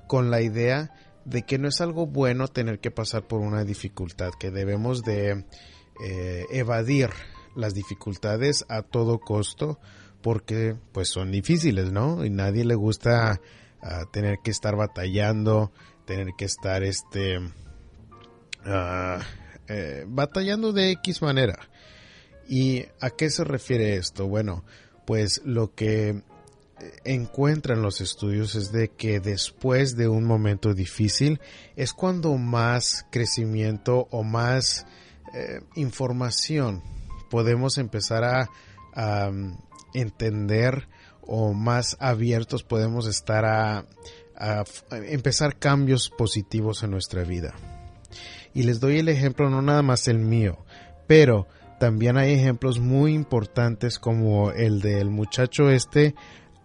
con 0.07 0.31
la 0.31 0.41
idea 0.41 0.91
de 1.25 1.43
que 1.43 1.57
no 1.57 1.67
es 1.67 1.81
algo 1.81 2.07
bueno 2.07 2.47
tener 2.47 2.79
que 2.79 2.91
pasar 2.91 3.27
por 3.27 3.41
una 3.41 3.63
dificultad, 3.63 4.31
que 4.39 4.51
debemos 4.51 5.03
de 5.03 5.45
eh, 6.03 6.45
evadir 6.51 7.09
las 7.55 7.73
dificultades 7.73 8.65
a 8.69 8.81
todo 8.81 9.19
costo 9.19 9.79
porque 10.21 10.75
pues 10.91 11.09
son 11.09 11.31
difíciles, 11.31 11.91
¿no? 11.91 12.25
Y 12.25 12.29
nadie 12.29 12.65
le 12.65 12.75
gusta 12.75 13.41
ah, 13.81 14.05
tener 14.11 14.39
que 14.43 14.51
estar 14.51 14.75
batallando, 14.75 15.71
tener 16.05 16.29
que 16.37 16.45
estar 16.45 16.83
este 16.83 17.39
ah, 18.65 19.19
eh, 19.67 20.05
batallando 20.07 20.71
de 20.71 20.91
X 20.91 21.21
manera. 21.21 21.69
¿Y 22.47 22.85
a 23.01 23.09
qué 23.09 23.29
se 23.29 23.43
refiere 23.43 23.95
esto? 23.95 24.27
Bueno, 24.27 24.63
pues 25.05 25.41
lo 25.45 25.73
que 25.75 26.23
encuentran 27.03 27.81
los 27.81 28.01
estudios 28.01 28.55
es 28.55 28.71
de 28.71 28.89
que 28.89 29.19
después 29.19 29.95
de 29.95 30.07
un 30.07 30.25
momento 30.25 30.73
difícil 30.73 31.39
es 31.75 31.93
cuando 31.93 32.35
más 32.37 33.05
crecimiento 33.11 34.07
o 34.11 34.23
más 34.23 34.85
eh, 35.33 35.61
información 35.75 36.83
podemos 37.29 37.77
empezar 37.77 38.23
a, 38.23 38.49
entender 39.95 40.87
o 41.21 41.53
más 41.53 41.97
abiertos 41.99 42.63
podemos 42.63 43.07
estar 43.07 43.43
a, 43.45 43.85
empezar 44.91 45.57
cambios 45.57 46.11
positivos 46.11 46.83
en 46.83 46.91
nuestra 46.91 47.23
vida. 47.23 47.55
Y 48.53 48.63
les 48.63 48.79
doy 48.79 48.99
el 48.99 49.09
ejemplo, 49.09 49.49
no 49.49 49.63
nada 49.63 49.81
más 49.81 50.07
el 50.07 50.19
mío, 50.19 50.63
pero 51.07 51.47
también 51.79 52.17
hay 52.17 52.33
ejemplos 52.33 52.79
muy 52.79 53.15
importantes 53.15 53.97
como 53.97 54.51
el 54.51 54.79
del 54.79 55.09
muchacho 55.09 55.71
este, 55.71 56.13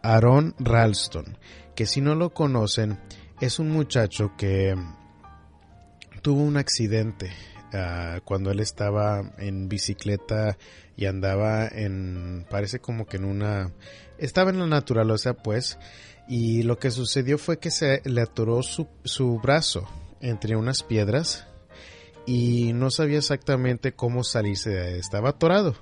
Aaron 0.03 0.55
Ralston, 0.59 1.39
que 1.75 1.87
si 1.87 2.01
no 2.01 2.15
lo 2.15 2.35
conocen, 2.35 2.99
es 3.41 3.59
un 3.59 3.71
muchacho 3.71 4.33
que 4.37 4.75
tuvo 6.23 6.43
un 6.43 6.57
accidente 6.57 7.31
ah, 7.73 8.21
cuando 8.25 8.51
él 8.51 8.61
estaba 8.61 9.33
en 9.39 9.69
bicicleta 9.69 10.59
y 10.97 11.07
andaba 11.07 11.69
en, 11.69 12.47
parece 12.51 12.81
como 12.81 13.07
que 13.07 13.19
en 13.19 13.25
una, 13.25 13.73
estaba 14.19 14.51
en 14.51 14.59
la 14.59 14.67
naturaleza 14.67 15.35
pues, 15.35 15.79
y 16.29 16.63
lo 16.63 16.79
que 16.79 16.91
sucedió 16.91 17.39
fue 17.39 17.59
que 17.59 17.71
se 17.71 18.03
le 18.05 18.21
atoró 18.21 18.63
su, 18.63 18.89
su 19.05 19.39
brazo 19.39 19.89
entre 20.21 20.57
unas 20.57 20.83
piedras 20.83 21.47
y 22.27 22.73
no 22.75 22.91
sabía 22.91 23.19
exactamente 23.19 23.93
cómo 23.93 24.25
salirse, 24.25 24.99
estaba 24.99 25.31
atorado. 25.31 25.77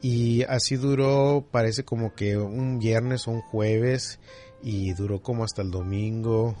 Y 0.00 0.42
así 0.44 0.76
duró, 0.76 1.46
parece 1.50 1.84
como 1.84 2.14
que 2.14 2.36
un 2.36 2.78
viernes 2.78 3.26
o 3.26 3.32
un 3.32 3.40
jueves, 3.40 4.20
y 4.62 4.92
duró 4.92 5.22
como 5.22 5.44
hasta 5.44 5.62
el 5.62 5.70
domingo, 5.70 6.54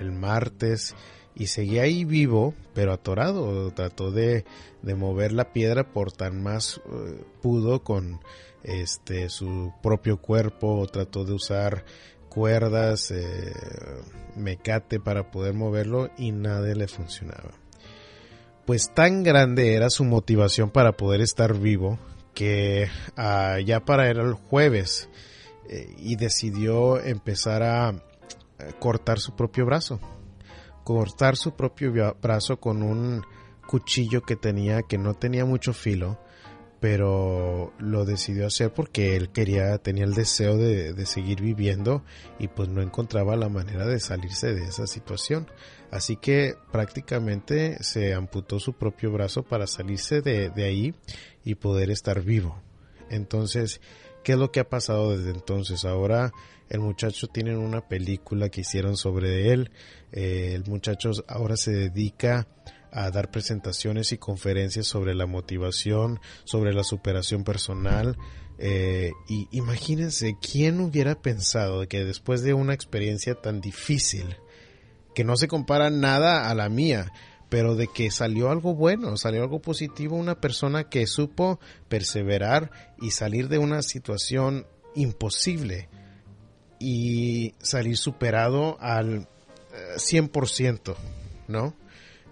el 0.00 0.12
martes, 0.12 0.94
y 1.34 1.46
seguía 1.46 1.82
ahí 1.82 2.04
vivo, 2.04 2.54
pero 2.74 2.92
atorado. 2.92 3.70
Trató 3.72 4.10
de, 4.10 4.44
de 4.82 4.94
mover 4.94 5.32
la 5.32 5.52
piedra 5.52 5.92
por 5.92 6.12
tan 6.12 6.42
más 6.42 6.80
eh, 6.86 7.24
pudo 7.40 7.82
con 7.82 8.20
este 8.64 9.28
su 9.28 9.72
propio 9.82 10.20
cuerpo, 10.20 10.86
trató 10.90 11.24
de 11.24 11.32
usar 11.32 11.84
cuerdas, 12.28 13.10
eh, 13.10 13.52
mecate 14.36 15.00
para 15.00 15.30
poder 15.30 15.54
moverlo 15.54 16.10
y 16.18 16.32
nada 16.32 16.74
le 16.74 16.88
funcionaba. 16.88 17.52
Pues 18.66 18.92
tan 18.92 19.22
grande 19.22 19.74
era 19.74 19.88
su 19.90 20.04
motivación 20.04 20.70
para 20.70 20.92
poder 20.92 21.20
estar 21.20 21.58
vivo 21.58 21.98
que 22.38 22.88
ah, 23.16 23.58
ya 23.66 23.80
para 23.80 24.08
era 24.08 24.22
el 24.22 24.34
jueves 24.34 25.08
eh, 25.68 25.92
y 25.98 26.14
decidió 26.14 27.02
empezar 27.02 27.64
a 27.64 27.92
cortar 28.78 29.18
su 29.18 29.34
propio 29.34 29.66
brazo. 29.66 29.98
Cortar 30.84 31.36
su 31.36 31.56
propio 31.56 32.16
brazo 32.22 32.60
con 32.60 32.84
un 32.84 33.24
cuchillo 33.66 34.22
que 34.22 34.36
tenía 34.36 34.82
que 34.82 34.98
no 34.98 35.14
tenía 35.14 35.44
mucho 35.44 35.72
filo 35.72 36.16
pero 36.80 37.72
lo 37.78 38.04
decidió 38.04 38.46
hacer 38.46 38.72
porque 38.72 39.16
él 39.16 39.30
quería 39.30 39.78
tenía 39.78 40.04
el 40.04 40.14
deseo 40.14 40.56
de, 40.56 40.94
seguir 41.06 41.42
viviendo 41.42 42.04
y 42.38 42.48
pues 42.48 42.68
no 42.68 42.82
encontraba 42.82 43.34
la 43.36 43.48
manera 43.48 43.84
de 43.86 43.98
salirse 43.98 44.54
de 44.54 44.64
esa 44.64 44.86
situación. 44.86 45.48
Así 45.90 46.16
que 46.16 46.54
prácticamente 46.70 47.82
se 47.82 48.14
amputó 48.14 48.60
su 48.60 48.74
propio 48.74 49.10
brazo 49.10 49.42
para 49.42 49.66
salirse 49.66 50.20
de, 50.20 50.50
de 50.50 50.64
ahí 50.64 50.94
y 51.48 51.54
poder 51.54 51.90
estar 51.90 52.22
vivo 52.22 52.60
entonces 53.10 53.80
¿Qué 54.28 54.32
es 54.32 54.38
lo 54.38 54.52
que 54.52 54.60
ha 54.60 54.68
pasado 54.68 55.16
desde 55.16 55.30
entonces? 55.30 55.86
Ahora 55.86 56.32
el 56.68 56.80
muchacho 56.80 57.28
tiene 57.28 57.56
una 57.56 57.88
película 57.88 58.50
que 58.50 58.60
hicieron 58.60 58.98
sobre 58.98 59.52
él. 59.52 59.70
Eh, 60.12 60.52
el 60.54 60.64
muchacho 60.66 61.12
ahora 61.28 61.56
se 61.56 61.72
dedica 61.72 62.46
a 62.92 63.10
dar 63.10 63.30
presentaciones 63.30 64.12
y 64.12 64.18
conferencias 64.18 64.86
sobre 64.86 65.14
la 65.14 65.24
motivación, 65.24 66.20
sobre 66.44 66.74
la 66.74 66.84
superación 66.84 67.42
personal. 67.42 68.18
Eh, 68.58 69.12
y 69.28 69.48
imagínense, 69.52 70.36
¿quién 70.42 70.80
hubiera 70.80 71.14
pensado 71.14 71.88
que 71.88 72.04
después 72.04 72.42
de 72.42 72.52
una 72.52 72.74
experiencia 72.74 73.34
tan 73.34 73.62
difícil, 73.62 74.36
que 75.14 75.24
no 75.24 75.38
se 75.38 75.48
compara 75.48 75.88
nada 75.88 76.50
a 76.50 76.54
la 76.54 76.68
mía, 76.68 77.12
pero 77.48 77.74
de 77.74 77.88
que 77.88 78.10
salió 78.10 78.50
algo 78.50 78.74
bueno, 78.74 79.16
salió 79.16 79.42
algo 79.42 79.60
positivo, 79.60 80.16
una 80.16 80.40
persona 80.40 80.88
que 80.88 81.06
supo 81.06 81.60
perseverar 81.88 82.70
y 83.00 83.10
salir 83.10 83.48
de 83.48 83.58
una 83.58 83.82
situación 83.82 84.66
imposible 84.94 85.88
y 86.78 87.54
salir 87.60 87.96
superado 87.96 88.76
al 88.80 89.28
100%, 89.96 90.92
eh, 90.92 90.96
¿no? 91.48 91.74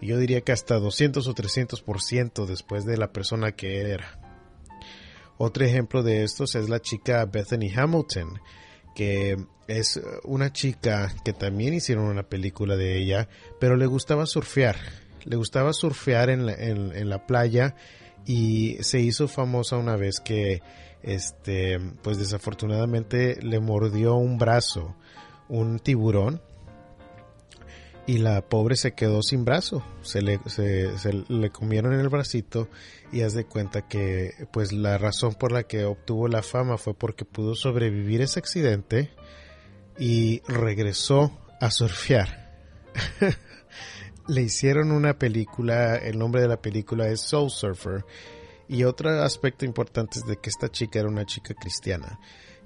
Yo 0.00 0.18
diría 0.18 0.42
que 0.42 0.52
hasta 0.52 0.78
200 0.78 1.26
o 1.26 1.34
300% 1.34 2.46
después 2.46 2.84
de 2.84 2.98
la 2.98 3.12
persona 3.12 3.52
que 3.52 3.80
era. 3.90 4.20
Otro 5.38 5.64
ejemplo 5.64 6.02
de 6.02 6.22
estos 6.22 6.54
es 6.54 6.68
la 6.68 6.80
chica 6.80 7.24
Bethany 7.24 7.70
Hamilton, 7.74 8.40
que 8.94 9.36
es 9.68 10.00
una 10.24 10.52
chica 10.52 11.14
que 11.24 11.32
también 11.32 11.74
hicieron 11.74 12.04
una 12.04 12.22
película 12.22 12.76
de 12.76 12.98
ella, 12.98 13.28
pero 13.58 13.76
le 13.76 13.86
gustaba 13.86 14.26
surfear. 14.26 14.76
Le 15.26 15.36
gustaba 15.36 15.74
surfear 15.74 16.30
en 16.30 16.46
la, 16.46 16.54
en 16.54 17.08
la 17.10 17.26
playa 17.26 17.74
y 18.24 18.78
se 18.80 19.00
hizo 19.00 19.28
famosa 19.28 19.76
una 19.76 19.96
vez 19.96 20.20
que, 20.20 20.62
este, 21.02 21.78
pues 22.02 22.18
desafortunadamente 22.18 23.38
le 23.42 23.60
mordió 23.60 24.14
un 24.14 24.38
brazo 24.38 24.96
un 25.48 25.78
tiburón 25.78 26.40
y 28.06 28.18
la 28.18 28.40
pobre 28.48 28.76
se 28.76 28.94
quedó 28.94 29.20
sin 29.22 29.44
brazo, 29.44 29.84
se 30.02 30.22
le, 30.22 30.38
se, 30.46 30.92
le 31.28 31.50
comieron 31.50 31.92
en 31.92 32.00
el 32.00 32.08
bracito 32.08 32.68
y 33.12 33.22
haz 33.22 33.34
de 33.34 33.46
cuenta 33.46 33.88
que 33.88 34.46
pues 34.52 34.72
la 34.72 34.96
razón 34.96 35.34
por 35.34 35.50
la 35.50 35.64
que 35.64 35.84
obtuvo 35.84 36.28
la 36.28 36.42
fama 36.42 36.78
fue 36.78 36.94
porque 36.94 37.24
pudo 37.24 37.56
sobrevivir 37.56 38.22
ese 38.22 38.38
accidente 38.38 39.10
y 39.98 40.40
regresó 40.46 41.36
a 41.60 41.70
surfear. 41.70 42.54
le 44.28 44.42
hicieron 44.42 44.92
una 44.92 45.18
película, 45.18 45.96
el 45.96 46.18
nombre 46.18 46.42
de 46.42 46.48
la 46.48 46.60
película 46.60 47.08
es 47.08 47.20
Soul 47.20 47.50
Surfer 47.50 48.04
y 48.68 48.84
otro 48.84 49.22
aspecto 49.22 49.64
importante 49.64 50.18
es 50.18 50.26
de 50.26 50.36
que 50.38 50.50
esta 50.50 50.68
chica 50.68 50.98
era 50.98 51.08
una 51.08 51.24
chica 51.24 51.54
cristiana 51.54 52.18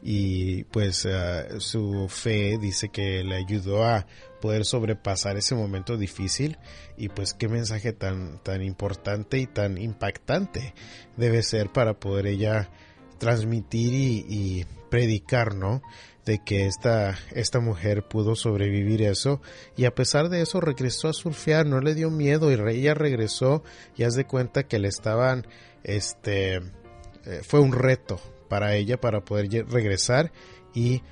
y 0.02 0.64
pues 0.64 1.06
eh, 1.08 1.60
su 1.60 2.08
fe 2.08 2.56
dice 2.58 2.88
que 2.88 3.22
le 3.22 3.36
ayudó 3.36 3.84
a 3.84 4.06
poder 4.40 4.64
sobrepasar 4.64 5.36
ese 5.36 5.54
momento 5.54 5.98
difícil 5.98 6.56
y 6.96 7.10
pues 7.10 7.34
qué 7.34 7.48
mensaje 7.48 7.92
tan 7.92 8.42
tan 8.42 8.62
importante 8.62 9.38
y 9.38 9.46
tan 9.46 9.76
impactante 9.76 10.74
debe 11.18 11.42
ser 11.42 11.70
para 11.70 11.94
poder 12.00 12.26
ella 12.28 12.70
transmitir 13.18 13.92
y, 13.92 14.66
predicar 14.90 15.54
no 15.54 15.82
de 16.24 16.38
que 16.44 16.66
esta 16.66 17.18
esta 17.32 17.60
mujer 17.60 18.06
pudo 18.06 18.36
sobrevivir 18.36 19.02
eso 19.02 19.40
y 19.76 19.86
a 19.86 19.94
pesar 19.94 20.28
de 20.28 20.42
eso 20.42 20.60
regresó 20.60 21.08
a 21.08 21.12
surfear 21.12 21.66
no 21.66 21.80
le 21.80 21.94
dio 21.94 22.10
miedo 22.10 22.50
y 22.50 22.54
ella 22.76 22.94
regresó 22.94 23.62
y 23.96 24.04
haz 24.04 24.14
de 24.14 24.26
cuenta 24.26 24.64
que 24.64 24.78
le 24.78 24.88
estaban 24.88 25.46
este 25.82 26.56
eh, 26.56 27.40
fue 27.42 27.60
un 27.60 27.72
reto 27.72 28.20
para 28.48 28.74
ella 28.74 29.00
para 29.00 29.24
poder 29.24 29.48
regresar 29.68 30.32
y 30.74 31.02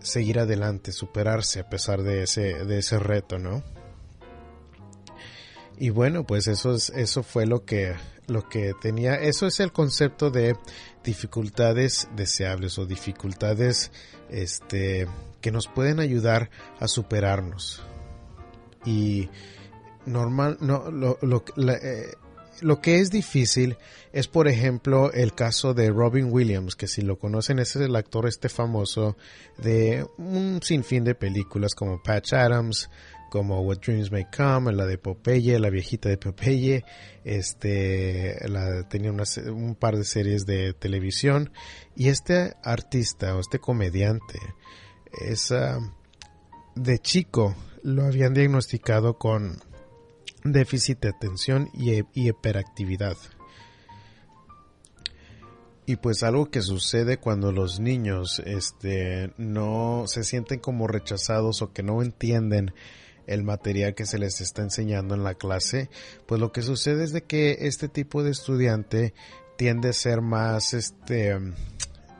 seguir 0.00 0.38
adelante, 0.38 0.92
superarse 0.92 1.60
a 1.60 1.68
pesar 1.68 2.02
de 2.02 2.22
ese, 2.22 2.64
de 2.64 2.78
ese 2.78 2.98
reto, 2.98 3.38
¿no? 3.38 3.62
Y 5.78 5.90
bueno, 5.90 6.24
pues 6.24 6.46
eso 6.46 6.74
es, 6.74 6.90
eso 6.90 7.22
fue 7.22 7.46
lo 7.46 7.64
que, 7.64 7.94
lo 8.30 8.48
que 8.48 8.72
tenía, 8.80 9.14
eso 9.14 9.46
es 9.46 9.60
el 9.60 9.72
concepto 9.72 10.30
de 10.30 10.56
dificultades 11.04 12.08
deseables 12.16 12.78
o 12.78 12.86
dificultades, 12.86 13.90
este, 14.30 15.06
que 15.40 15.50
nos 15.50 15.66
pueden 15.66 16.00
ayudar 16.00 16.50
a 16.78 16.88
superarnos. 16.88 17.82
Y 18.84 19.28
normal, 20.06 20.58
no, 20.60 20.90
lo, 20.90 21.18
lo, 21.22 21.44
eh, 21.56 22.14
lo 22.60 22.80
que 22.80 23.00
es 23.00 23.10
difícil 23.10 23.76
es, 24.12 24.28
por 24.28 24.48
ejemplo, 24.48 25.12
el 25.12 25.34
caso 25.34 25.74
de 25.74 25.90
Robin 25.90 26.28
Williams, 26.30 26.76
que 26.76 26.88
si 26.88 27.02
lo 27.02 27.18
conocen, 27.18 27.58
ese 27.58 27.80
es 27.80 27.86
el 27.86 27.96
actor 27.96 28.26
este 28.26 28.48
famoso 28.48 29.16
de 29.58 30.06
un 30.18 30.60
sinfín 30.62 31.04
de 31.04 31.14
películas 31.14 31.74
como 31.74 32.02
Patch 32.02 32.34
Adams, 32.34 32.90
como 33.30 33.62
What 33.62 33.78
Dreams 33.78 34.12
May 34.12 34.26
Come, 34.36 34.72
la 34.72 34.84
de 34.84 34.98
Popeye, 34.98 35.58
la 35.58 35.70
viejita 35.70 36.10
de 36.10 36.18
Popeye, 36.18 36.84
este, 37.24 38.36
tenía 38.90 39.12
un 39.12 39.76
par 39.76 39.96
de 39.96 40.04
series 40.04 40.44
de 40.44 40.74
televisión, 40.74 41.50
y 41.96 42.08
este 42.08 42.54
artista 42.62 43.34
o 43.36 43.40
este 43.40 43.58
comediante, 43.58 44.38
es, 45.26 45.54
de 46.74 46.98
chico 46.98 47.56
lo 47.82 48.04
habían 48.04 48.34
diagnosticado 48.34 49.18
con 49.18 49.58
déficit 50.44 51.00
de 51.00 51.08
atención 51.08 51.70
y, 51.74 52.02
hiperactividad. 52.14 53.16
Y 55.86 55.96
pues 55.96 56.22
algo 56.22 56.50
que 56.50 56.62
sucede 56.62 57.16
cuando 57.16 57.50
los 57.52 57.80
niños 57.80 58.40
este, 58.44 59.32
no 59.38 60.04
se 60.06 60.22
sienten 60.22 60.60
como 60.60 60.86
rechazados 60.86 61.62
o 61.62 61.72
que 61.72 61.82
no 61.82 62.02
entienden 62.02 62.72
el 63.30 63.44
material 63.44 63.94
que 63.94 64.06
se 64.06 64.18
les 64.18 64.40
está 64.40 64.62
enseñando 64.62 65.14
en 65.14 65.24
la 65.24 65.34
clase, 65.34 65.88
pues 66.26 66.40
lo 66.40 66.52
que 66.52 66.62
sucede 66.62 67.04
es 67.04 67.12
de 67.12 67.22
que 67.22 67.58
este 67.60 67.88
tipo 67.88 68.22
de 68.22 68.30
estudiante 68.30 69.14
tiende 69.56 69.90
a 69.90 69.92
ser 69.92 70.20
más 70.20 70.74
este 70.74 71.36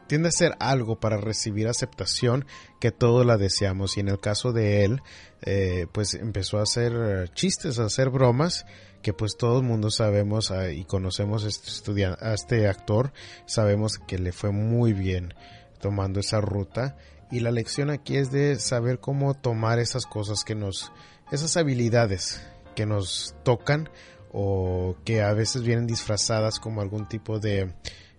tiende 0.07 0.29
a 0.29 0.71
algo 0.71 0.99
para 0.99 1.19
recibir 1.19 1.69
aceptación 1.69 2.45
que 2.81 2.91
todos 2.91 3.25
la 3.25 3.37
deseamos. 3.37 3.97
Y 3.97 4.01
en 4.01 4.09
el 4.09 4.19
caso 4.19 4.53
de 4.53 4.85
él 4.85 5.03
eh, 5.43 5.87
pues 5.93 6.15
empezó 6.15 6.59
a 6.59 6.65
hacer 6.65 7.31
chistes, 7.33 7.79
a 7.79 7.85
hacer 7.85 8.11
bromas 8.11 8.67
que 9.03 9.13
pues 9.13 9.37
todo 9.37 9.61
el 9.61 9.65
mundo 9.65 9.91
sabemos 9.91 10.51
ah, 10.51 10.71
y 10.71 10.85
conocemos 10.85 11.45
este, 11.45 12.05
a 12.05 12.35
este 12.35 12.69
actor, 12.69 13.13
sabemos 13.47 13.99
que 13.99 14.19
le 14.19 14.33
fue 14.33 14.51
muy 14.51 14.93
bien 14.93 15.33
tomando 15.81 16.21
esa 16.21 16.41
ruta 16.41 16.97
y 17.31 17.41
la 17.41 17.51
lección 17.51 17.91
aquí 17.91 18.17
es 18.17 18.31
de 18.31 18.57
saber 18.57 18.99
cómo 19.01 19.35
tomar 19.35 19.79
esas 19.79 20.07
cosas 20.07 20.45
que 20.45 20.55
nos, 20.55 20.93
esas 21.31 21.57
habilidades 21.57 22.43
que 22.75 22.87
nos 22.87 23.35
tocan 23.45 23.89
o 24.33 24.97
que 25.05 25.23
a 25.23 25.33
veces 25.33 25.63
vienen 25.63 25.87
disfrazadas 25.87 26.61
como 26.61 26.81
algún 26.81 27.09
tipo 27.09 27.41
de 27.41 27.73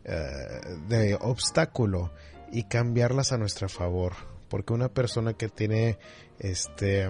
eh, 0.03 0.77
de 0.87 1.15
obstáculo 1.21 2.11
y 2.51 2.63
cambiarlas 2.63 3.33
a 3.33 3.37
nuestro 3.37 3.69
favor. 3.69 4.13
Porque 4.49 4.73
una 4.73 4.89
persona 4.89 5.33
que 5.33 5.47
tiene 5.47 5.99
este 6.39 7.07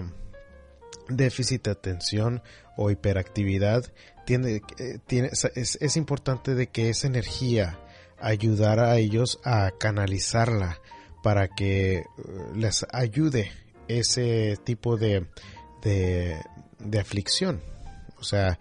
déficit 1.08 1.64
de 1.64 1.70
atención 1.70 2.42
o 2.76 2.90
hiperactividad 2.90 3.90
tiene, 4.26 4.60
eh, 4.78 4.98
tiene 5.06 5.30
es, 5.32 5.78
es, 5.80 5.96
importante 5.96 6.54
de 6.54 6.66
que 6.66 6.90
esa 6.90 7.06
energía 7.06 7.78
ayudara 8.20 8.92
a 8.92 8.98
ellos 8.98 9.40
a 9.42 9.70
canalizarla 9.78 10.78
para 11.22 11.48
que 11.48 11.98
eh, 11.98 12.04
les 12.54 12.86
ayude 12.92 13.52
ese 13.88 14.56
tipo 14.64 14.96
de, 14.96 15.26
de, 15.82 16.98
aflicción 16.98 17.60
o 18.22 18.24
sea, 18.24 18.60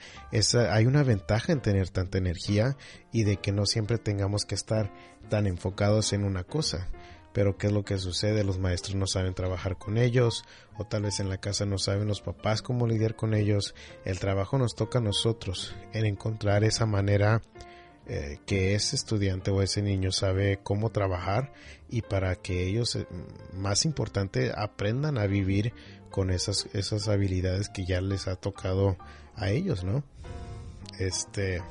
hay 0.71 0.87
una 0.87 1.03
ventaja 1.03 1.53
en 1.53 1.61
tener 1.61 1.89
tanta 1.89 2.17
energía 2.17 2.75
y 3.11 3.25
de 3.25 3.37
que 3.37 3.51
no 3.51 3.67
siempre 3.67 3.99
tengamos 3.99 4.43
que 4.43 4.55
estar 4.55 4.91
tan 5.29 5.45
enfocados 5.45 6.13
en 6.13 6.23
una 6.23 6.43
cosa. 6.43 6.89
Pero 7.31 7.57
¿qué 7.57 7.67
es 7.67 7.73
lo 7.73 7.85
que 7.85 7.99
sucede? 7.99 8.43
Los 8.43 8.57
maestros 8.57 8.95
no 8.95 9.05
saben 9.05 9.35
trabajar 9.35 9.77
con 9.77 9.99
ellos 9.99 10.43
o 10.79 10.85
tal 10.85 11.03
vez 11.03 11.19
en 11.19 11.29
la 11.29 11.37
casa 11.37 11.67
no 11.67 11.77
saben 11.77 12.07
los 12.07 12.21
papás 12.21 12.63
cómo 12.63 12.87
lidiar 12.87 13.15
con 13.15 13.35
ellos. 13.35 13.75
El 14.03 14.19
trabajo 14.19 14.57
nos 14.57 14.73
toca 14.73 14.97
a 14.97 15.03
nosotros 15.03 15.75
en 15.93 16.07
encontrar 16.07 16.63
esa 16.63 16.87
manera 16.87 17.43
eh, 18.07 18.39
que 18.47 18.73
ese 18.73 18.95
estudiante 18.95 19.51
o 19.51 19.61
ese 19.61 19.83
niño 19.83 20.11
sabe 20.11 20.59
cómo 20.63 20.89
trabajar 20.89 21.53
y 21.87 22.01
para 22.01 22.35
que 22.35 22.67
ellos, 22.67 22.95
eh, 22.95 23.05
más 23.53 23.85
importante, 23.85 24.51
aprendan 24.55 25.19
a 25.19 25.27
vivir 25.27 25.73
con 26.09 26.31
esas, 26.31 26.67
esas 26.73 27.07
habilidades 27.07 27.69
que 27.69 27.85
ya 27.85 28.01
les 28.01 28.27
ha 28.27 28.35
tocado 28.35 28.97
a 29.35 29.49
ellos, 29.49 29.83
¿no? 29.83 30.03
Este. 30.99 31.61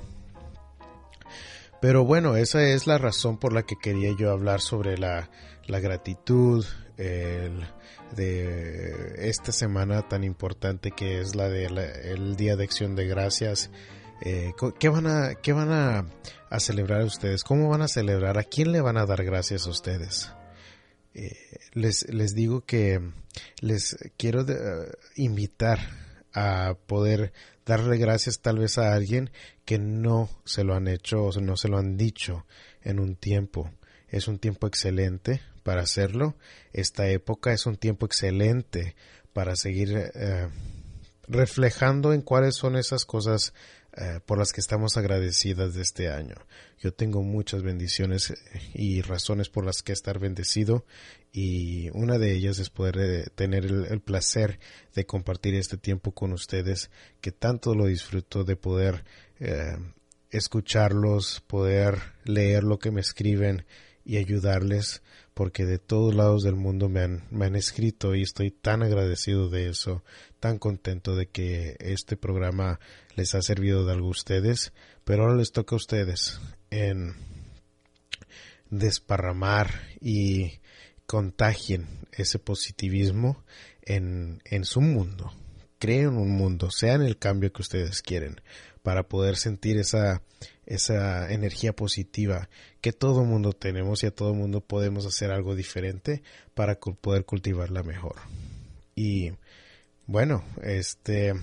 Pero 1.80 2.04
bueno, 2.04 2.36
esa 2.36 2.62
es 2.62 2.86
la 2.86 2.96
razón 2.96 3.38
por 3.38 3.52
la 3.52 3.64
que 3.64 3.76
quería 3.76 4.14
yo 4.16 4.30
hablar 4.30 4.60
sobre 4.60 4.98
la, 4.98 5.30
la 5.66 5.80
gratitud 5.80 6.64
de 6.96 7.50
esta 9.16 9.52
semana 9.52 10.06
tan 10.06 10.22
importante 10.22 10.90
que 10.90 11.20
es 11.20 11.34
la 11.34 11.48
del 11.48 11.78
el 11.78 12.36
Día 12.36 12.56
de 12.56 12.64
Acción 12.64 12.94
de 12.94 13.06
Gracias. 13.06 13.70
Eh, 14.22 14.52
¿Qué 14.78 14.88
van, 14.88 15.06
a, 15.06 15.34
qué 15.34 15.52
van 15.52 15.70
a, 15.70 16.06
a, 16.50 16.60
celebrar 16.60 17.04
ustedes? 17.04 17.42
¿Cómo 17.42 17.68
van 17.68 17.82
a 17.82 17.88
celebrar? 17.88 18.38
¿A 18.38 18.44
quién 18.44 18.72
le 18.72 18.80
van 18.80 18.98
a 18.98 19.06
dar 19.06 19.24
gracias 19.24 19.66
a 19.66 19.70
ustedes? 19.70 20.32
Eh, 21.14 21.32
les, 21.72 22.08
les 22.12 22.34
digo 22.34 22.60
que 22.60 23.00
les 23.60 23.96
quiero 24.16 24.44
invitar 25.16 25.78
a 26.32 26.76
poder 26.86 27.32
darle 27.64 27.98
gracias 27.98 28.40
tal 28.40 28.58
vez 28.58 28.78
a 28.78 28.94
alguien 28.94 29.30
que 29.64 29.78
no 29.78 30.28
se 30.44 30.64
lo 30.64 30.74
han 30.74 30.88
hecho 30.88 31.24
o 31.24 31.40
no 31.40 31.56
se 31.56 31.68
lo 31.68 31.78
han 31.78 31.96
dicho 31.96 32.46
en 32.82 32.98
un 32.98 33.16
tiempo. 33.16 33.70
Es 34.08 34.28
un 34.28 34.38
tiempo 34.38 34.66
excelente 34.66 35.40
para 35.62 35.82
hacerlo. 35.82 36.34
Esta 36.72 37.08
época 37.08 37.52
es 37.52 37.66
un 37.66 37.76
tiempo 37.76 38.06
excelente 38.06 38.96
para 39.32 39.54
seguir 39.56 40.10
eh, 40.14 40.48
reflejando 41.28 42.12
en 42.12 42.22
cuáles 42.22 42.56
son 42.56 42.76
esas 42.76 43.04
cosas 43.04 43.54
eh, 43.96 44.20
por 44.24 44.38
las 44.38 44.52
que 44.52 44.60
estamos 44.60 44.96
agradecidas 44.96 45.74
de 45.74 45.82
este 45.82 46.10
año. 46.10 46.36
Yo 46.78 46.92
tengo 46.92 47.22
muchas 47.22 47.62
bendiciones 47.62 48.30
eh, 48.30 48.36
y 48.74 49.02
razones 49.02 49.48
por 49.48 49.64
las 49.64 49.82
que 49.82 49.92
estar 49.92 50.18
bendecido 50.18 50.84
y 51.32 51.90
una 51.90 52.18
de 52.18 52.32
ellas 52.32 52.58
es 52.58 52.70
poder 52.70 53.30
tener 53.30 53.64
el, 53.66 54.00
placer 54.00 54.60
de 54.94 55.06
compartir 55.06 55.54
este 55.54 55.76
tiempo 55.76 56.12
con 56.12 56.32
ustedes 56.32 56.90
que 57.20 57.32
tanto 57.32 57.74
lo 57.74 57.86
disfruto 57.86 58.44
de 58.44 58.56
poder 58.56 59.04
escucharlos, 60.30 61.40
poder 61.46 61.98
leer 62.24 62.64
lo 62.64 62.78
que 62.78 62.90
me 62.90 63.00
escriben 63.00 63.64
y 64.10 64.16
ayudarles 64.16 65.02
porque 65.34 65.66
de 65.66 65.78
todos 65.78 66.16
lados 66.16 66.42
del 66.42 66.56
mundo 66.56 66.88
me 66.88 67.02
han, 67.02 67.28
me 67.30 67.46
han 67.46 67.54
escrito 67.54 68.16
y 68.16 68.22
estoy 68.22 68.50
tan 68.50 68.82
agradecido 68.82 69.48
de 69.48 69.68
eso, 69.68 70.02
tan 70.40 70.58
contento 70.58 71.14
de 71.14 71.28
que 71.28 71.76
este 71.78 72.16
programa 72.16 72.80
les 73.14 73.36
ha 73.36 73.40
servido 73.40 73.86
de 73.86 73.92
algo 73.92 74.08
a 74.08 74.10
ustedes, 74.10 74.72
pero 75.04 75.22
ahora 75.22 75.36
les 75.36 75.52
toca 75.52 75.76
a 75.76 75.78
ustedes 75.78 76.40
en 76.70 77.14
desparramar 78.68 79.80
y 80.00 80.58
contagien 81.06 81.86
ese 82.10 82.40
positivismo 82.40 83.44
en, 83.82 84.42
en 84.44 84.64
su 84.64 84.80
mundo. 84.80 85.32
Creen 85.78 86.16
un 86.16 86.32
mundo, 86.32 86.72
sean 86.72 87.02
el 87.02 87.16
cambio 87.16 87.52
que 87.52 87.62
ustedes 87.62 88.02
quieren 88.02 88.40
para 88.82 89.08
poder 89.08 89.36
sentir 89.36 89.76
esa, 89.78 90.22
esa 90.66 91.30
energía 91.32 91.74
positiva 91.74 92.48
que 92.80 92.92
todo 92.92 93.24
mundo 93.24 93.52
tenemos 93.52 94.02
y 94.02 94.06
a 94.06 94.14
todo 94.14 94.34
mundo 94.34 94.60
podemos 94.60 95.06
hacer 95.06 95.30
algo 95.30 95.54
diferente 95.54 96.22
para 96.54 96.76
poder 96.76 97.24
cultivarla 97.24 97.82
mejor. 97.82 98.16
Y 98.94 99.32
bueno, 100.06 100.44
este 100.62 101.34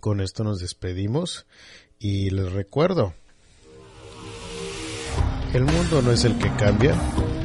con 0.00 0.20
esto 0.20 0.44
nos 0.44 0.60
despedimos 0.60 1.46
y 1.98 2.28
les 2.30 2.52
recuerdo, 2.52 3.14
el 5.54 5.64
mundo 5.64 6.02
no 6.02 6.12
es 6.12 6.24
el 6.24 6.36
que 6.38 6.50
cambia, 6.56 6.94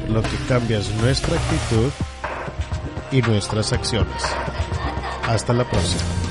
lo 0.08 0.20
que 0.20 0.36
cambia 0.48 0.78
es 0.78 0.90
nuestra 0.96 1.40
actitud 1.40 1.90
y 3.12 3.22
nuestras 3.22 3.72
acciones. 3.72 4.22
Hasta 5.22 5.52
la 5.52 5.68
próxima. 5.68 6.29